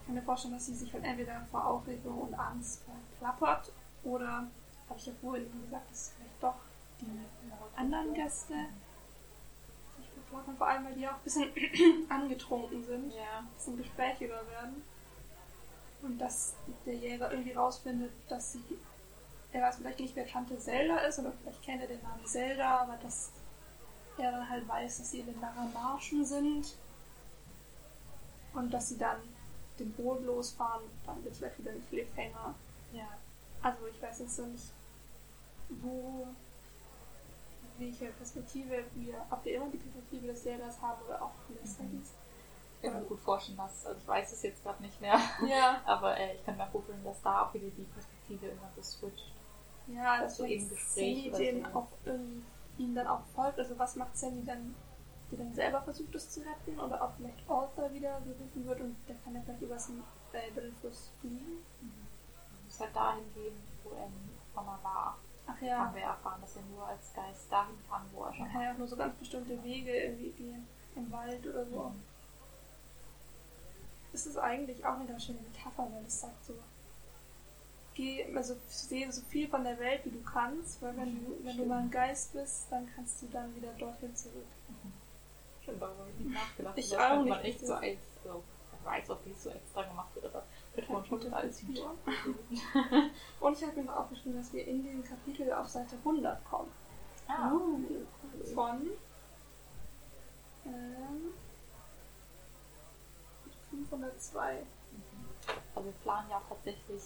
[0.00, 2.82] Ich kann mir vorstellen, dass sie sich halt entweder vor Aufregung und Angst
[3.18, 3.72] verplappert
[4.04, 4.46] oder,
[4.88, 6.54] habe ich ja vorhin gesagt, dass vielleicht doch
[7.00, 7.06] die
[7.76, 8.54] anderen Gäste
[9.98, 11.50] sich verplappern, vor allem weil die auch ein bisschen
[12.08, 13.38] angetrunken sind, Ja.
[13.40, 14.82] ein bisschen gesprächiger werden.
[16.02, 16.54] Und dass
[16.84, 18.62] der Jäger irgendwie rausfindet, dass sie,
[19.52, 22.82] er weiß vielleicht nicht, wer Tante Zelda ist, oder vielleicht kennt er den Namen Zelda,
[22.82, 23.32] aber dass
[24.18, 26.74] er dann halt weiß, dass sie in den Naramaschen sind
[28.54, 29.18] und dass sie dann
[29.78, 32.54] den Boot losfahren, dann wird vielleicht wieder ein Cliffhanger.
[32.96, 33.08] Ja.
[33.62, 34.72] Also ich weiß jetzt so nicht,
[35.68, 36.26] wo,
[37.78, 41.90] welche Perspektive wir, ob wir immer die Perspektive des Zeldas haben oder auch des Mhm.
[41.90, 42.14] Sallys.
[42.82, 45.18] Ich kann mir gut vorstellen, dass, also ich weiß es jetzt gerade nicht mehr,
[45.48, 48.70] Ja, aber äh, ich kann mir auch vorstellen, dass da auch wieder die Perspektive immer
[48.76, 49.32] so switcht.
[49.88, 51.78] ja, dass So vielleicht im Gespräch oder den so.
[51.78, 52.42] auch irgendwie
[52.78, 53.58] ihm dann auch folgt.
[53.58, 54.74] Also was macht Sally dann,
[55.30, 56.78] die dann selber versucht, es zu retten?
[56.78, 59.88] Oder ob vielleicht Arthur wieder gerufen wird und der kann ja vielleicht
[60.34, 61.64] äh, über den Fluss fliegen.
[61.80, 62.05] Man
[62.76, 65.18] muss halt dahin gehen, wo er mal war.
[65.46, 65.78] Ach Ja.
[65.78, 68.60] Haben wir erfahren, dass er nur als Geist dahin kann, wo er schon man kann
[68.60, 68.66] war.
[68.66, 70.66] ja auch nur so ganz bestimmte Wege irgendwie gehen.
[70.96, 71.82] Im Wald oder so.
[71.84, 72.02] Mhm.
[74.12, 76.54] Das ist eigentlich auch eine ganz schöne Metapher, weil es sagt so,
[77.94, 81.56] geh, also sehe so viel von der Welt, wie du kannst, weil wenn du, wenn
[81.56, 84.46] du mal ein Geist bist, dann kannst du dann wieder dorthin zurück.
[85.62, 86.78] Stimmt, darüber habe ich nicht nachgedacht.
[86.78, 88.42] Ich auch nicht, man echt so als, so,
[88.78, 90.44] ich weiß auch, wie es so extra gemacht wird, aber
[93.40, 96.70] Und ich habe mir noch aufgeschrieben, dass wir in dem Kapitel auf Seite 100 kommen.
[97.28, 97.50] Ah,
[98.54, 98.90] Von
[100.64, 101.32] ähm,
[103.70, 104.66] 502.
[105.74, 107.02] Also wir planen ja auch tatsächlich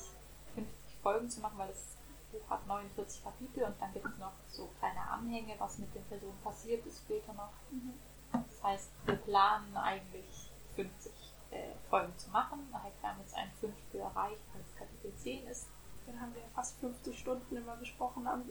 [0.55, 1.97] 50 Folgen zu machen, weil das
[2.33, 6.05] Buch hat 49 Kapitel und dann gibt es noch so kleine Anhänge, was mit den
[6.05, 7.51] Personen passiert ist später noch.
[7.71, 7.95] Mhm.
[8.33, 11.13] Das heißt, wir planen eigentlich 50
[11.51, 12.69] äh, Folgen zu machen.
[12.71, 15.69] Wir haben jetzt ein Fünftel erreicht, weil es Kapitel 10 ist.
[16.07, 18.45] Dann haben wir fast 50 Stunden immer gesprochen am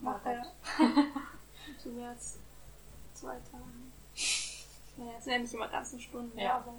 [0.00, 0.44] nachher.
[1.78, 2.38] Zu mehr als
[3.14, 3.92] zwei Tagen.
[4.96, 6.56] Naja, es sind ja nicht immer ganzen Stunden, Ja.
[6.56, 6.74] aber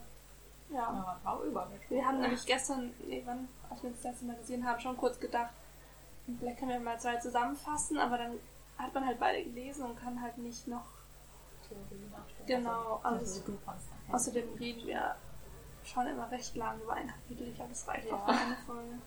[0.70, 0.76] ja.
[0.76, 1.70] Ja, auch über.
[1.90, 4.98] Wir haben nämlich gestern, nee, wann, als wir uns das letzte Mal gesehen haben, schon
[4.98, 5.54] kurz gedacht,
[6.40, 8.40] vielleicht können wir mal zwei zusammenfassen, aber dann
[8.78, 10.86] hat man halt beide gelesen und kann halt nicht noch.
[11.68, 12.48] Theorie nachstellen.
[12.64, 15.16] Genau, also, also- du kannst Außerdem reden wir
[15.88, 17.48] schon immer recht lang über ein Kapitel.
[17.48, 18.16] Ich glaube, das reicht Ja.
[18.16, 19.00] auch für eine Folge.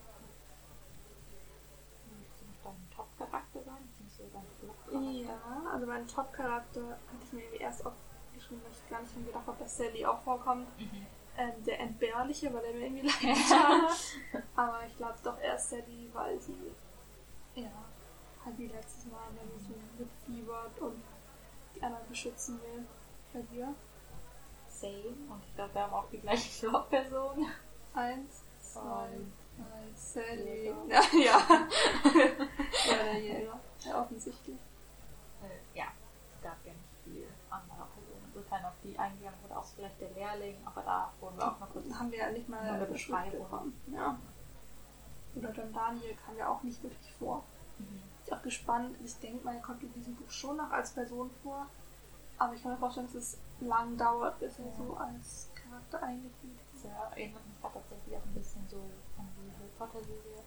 [2.94, 5.24] Top-Charakter sein, beziehungsweise?
[5.24, 9.46] Ja, also mein Top-Charakter hatte ich mir irgendwie erst aufgeschrieben, weil ich gar nicht gedacht
[9.46, 10.66] habe, dass Sally auch vorkommt.
[10.78, 11.06] Mhm.
[11.38, 14.42] Ähm, der Entbehrliche, weil der mir irgendwie leid getan hat.
[14.56, 16.72] Aber ich glaube doch erst Sally, weil sie
[17.54, 17.70] ja
[18.44, 21.02] halt wie letztes Mal, wenn sie so mitfiebert und
[21.74, 22.84] die anderen beschützen will.
[23.32, 23.74] Bei dir?
[24.80, 25.14] Same.
[25.28, 27.46] Und ich glaube, wir haben auch die gleiche Flop-Person.
[27.94, 29.08] Eins, zwei,
[29.56, 30.74] drei, Sally.
[30.88, 31.68] Ja, ja.
[32.88, 33.60] ja, der Jäger.
[33.80, 34.58] Ja, offensichtlich.
[35.42, 35.84] Äh, ja,
[36.34, 38.24] es gab ja nicht viel andere Personen.
[38.26, 41.70] Insofern auf die eingegangen wurde auch vielleicht der Lehrling, aber da wurden wir auch noch
[41.72, 43.50] kurz haben wir ja nicht mal eine Beschreibung Beschreibung.
[43.50, 43.80] bekommen.
[43.94, 44.18] Ja.
[45.36, 47.44] Oder John Daniel kam ja auch nicht wirklich vor.
[47.78, 48.02] Mhm.
[48.22, 48.96] Ich bin auch gespannt.
[49.04, 51.66] Ich denke mal, er kommt in diesem Buch schon noch als Person vor.
[52.38, 56.58] Aber ich kann mir vorstellen, dass es lang dauert, bis er so als Charakter eingeführt
[56.72, 58.76] Das erinnert mich gerade tatsächlich auch ein bisschen so
[59.18, 60.42] an die Harry Potter-Serie.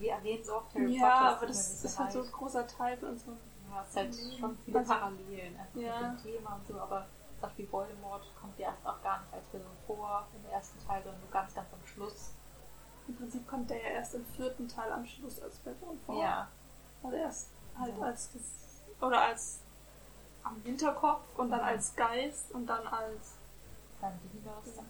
[0.00, 1.20] Wir erwähnen so oft Harry Ja, Potter.
[1.22, 3.38] aber tut mir das ist halt so ein großer Teil von unserem.
[3.70, 6.00] Ja, es ist halt schon viele Also- Parallelen einfach Ja.
[6.12, 9.32] mit dem Thema und so, aber zum Beispiel Voldemort kommt ja erst auch gar nicht
[9.34, 12.34] als Person vor im ersten Teil, sondern nur ganz, ganz am Schluss.
[13.08, 16.22] Im Prinzip kommt der ja erst im vierten Teil am Schluss als Person vor.
[16.22, 16.48] Ja,
[17.02, 18.04] Also erst halt Ja.
[18.04, 18.82] als das.
[19.00, 19.60] Oder als
[20.44, 23.36] am Hinterkopf und dann als Geist und dann als
[24.64, 24.80] ist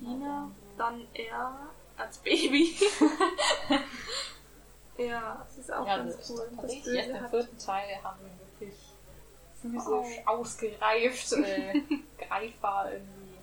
[0.79, 2.75] dann er als Baby.
[4.99, 6.37] ja, das ist auch ja, ganz das cool.
[6.41, 8.95] ist Das tatsächlich erst Böse im vierten Teil haben wir wirklich
[9.61, 10.07] physisch Wow.
[10.27, 11.83] ausgereift, äh,
[12.19, 13.39] greifbar irgendwie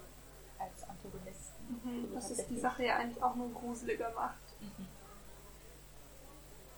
[0.57, 1.82] als Antagonisten.
[1.84, 2.62] Mhm, was es die Tatsächlich.
[2.62, 4.36] Sache ja eigentlich auch nur gruseliger macht.
[4.60, 4.88] Mhm.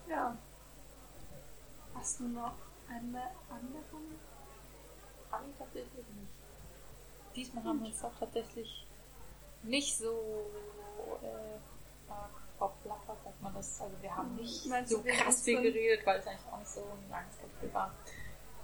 [0.09, 0.37] Ja.
[1.95, 2.53] Hast du noch
[2.89, 3.83] eine andere?
[5.31, 6.31] Fand ich tatsächlich nicht.
[7.35, 8.85] Diesmal haben wir uns auch tatsächlich
[9.63, 10.45] nicht so
[11.23, 11.59] äh,
[13.23, 13.81] sagt man das.
[13.81, 16.81] Also wir haben nicht Meinst so krass viel geredet, weil es eigentlich auch nicht so
[16.81, 17.93] ein langes Kapitel war.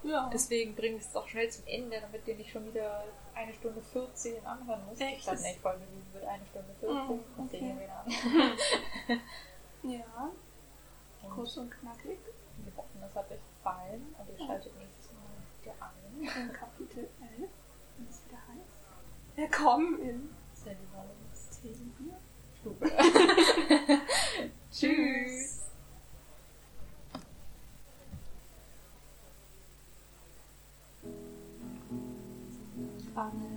[0.03, 0.30] Ja.
[0.32, 3.03] Deswegen bringen wir es auch schnell zum Ende, damit ihr nicht schon wieder
[3.34, 5.01] eine Stunde 14 anhören müsst.
[5.01, 5.24] Echt?
[5.24, 6.95] Statt eine Folge 7 wird eine Stunde 14.
[6.97, 7.89] Mm, okay.
[7.89, 9.20] an.
[9.91, 10.30] ja,
[11.24, 12.20] Und kurz und knackig.
[12.57, 14.45] wir hoffen, es hat euch gefallen und ihr Ja.
[14.47, 15.20] schaltet nächstes Mal
[15.61, 16.06] wieder ein.
[16.20, 17.49] In Kapitel 11,
[17.97, 18.80] wenn es wieder heißt.
[19.36, 22.18] Willkommen in Sally Rollins Themenbier.
[24.72, 25.70] Tschüss.
[33.13, 33.56] Alle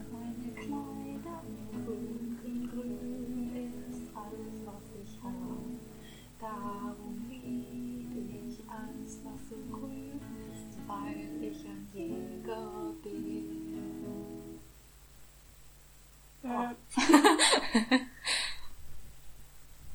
[16.92, 17.36] 哈哈哈
[17.72, 18.06] 哈哈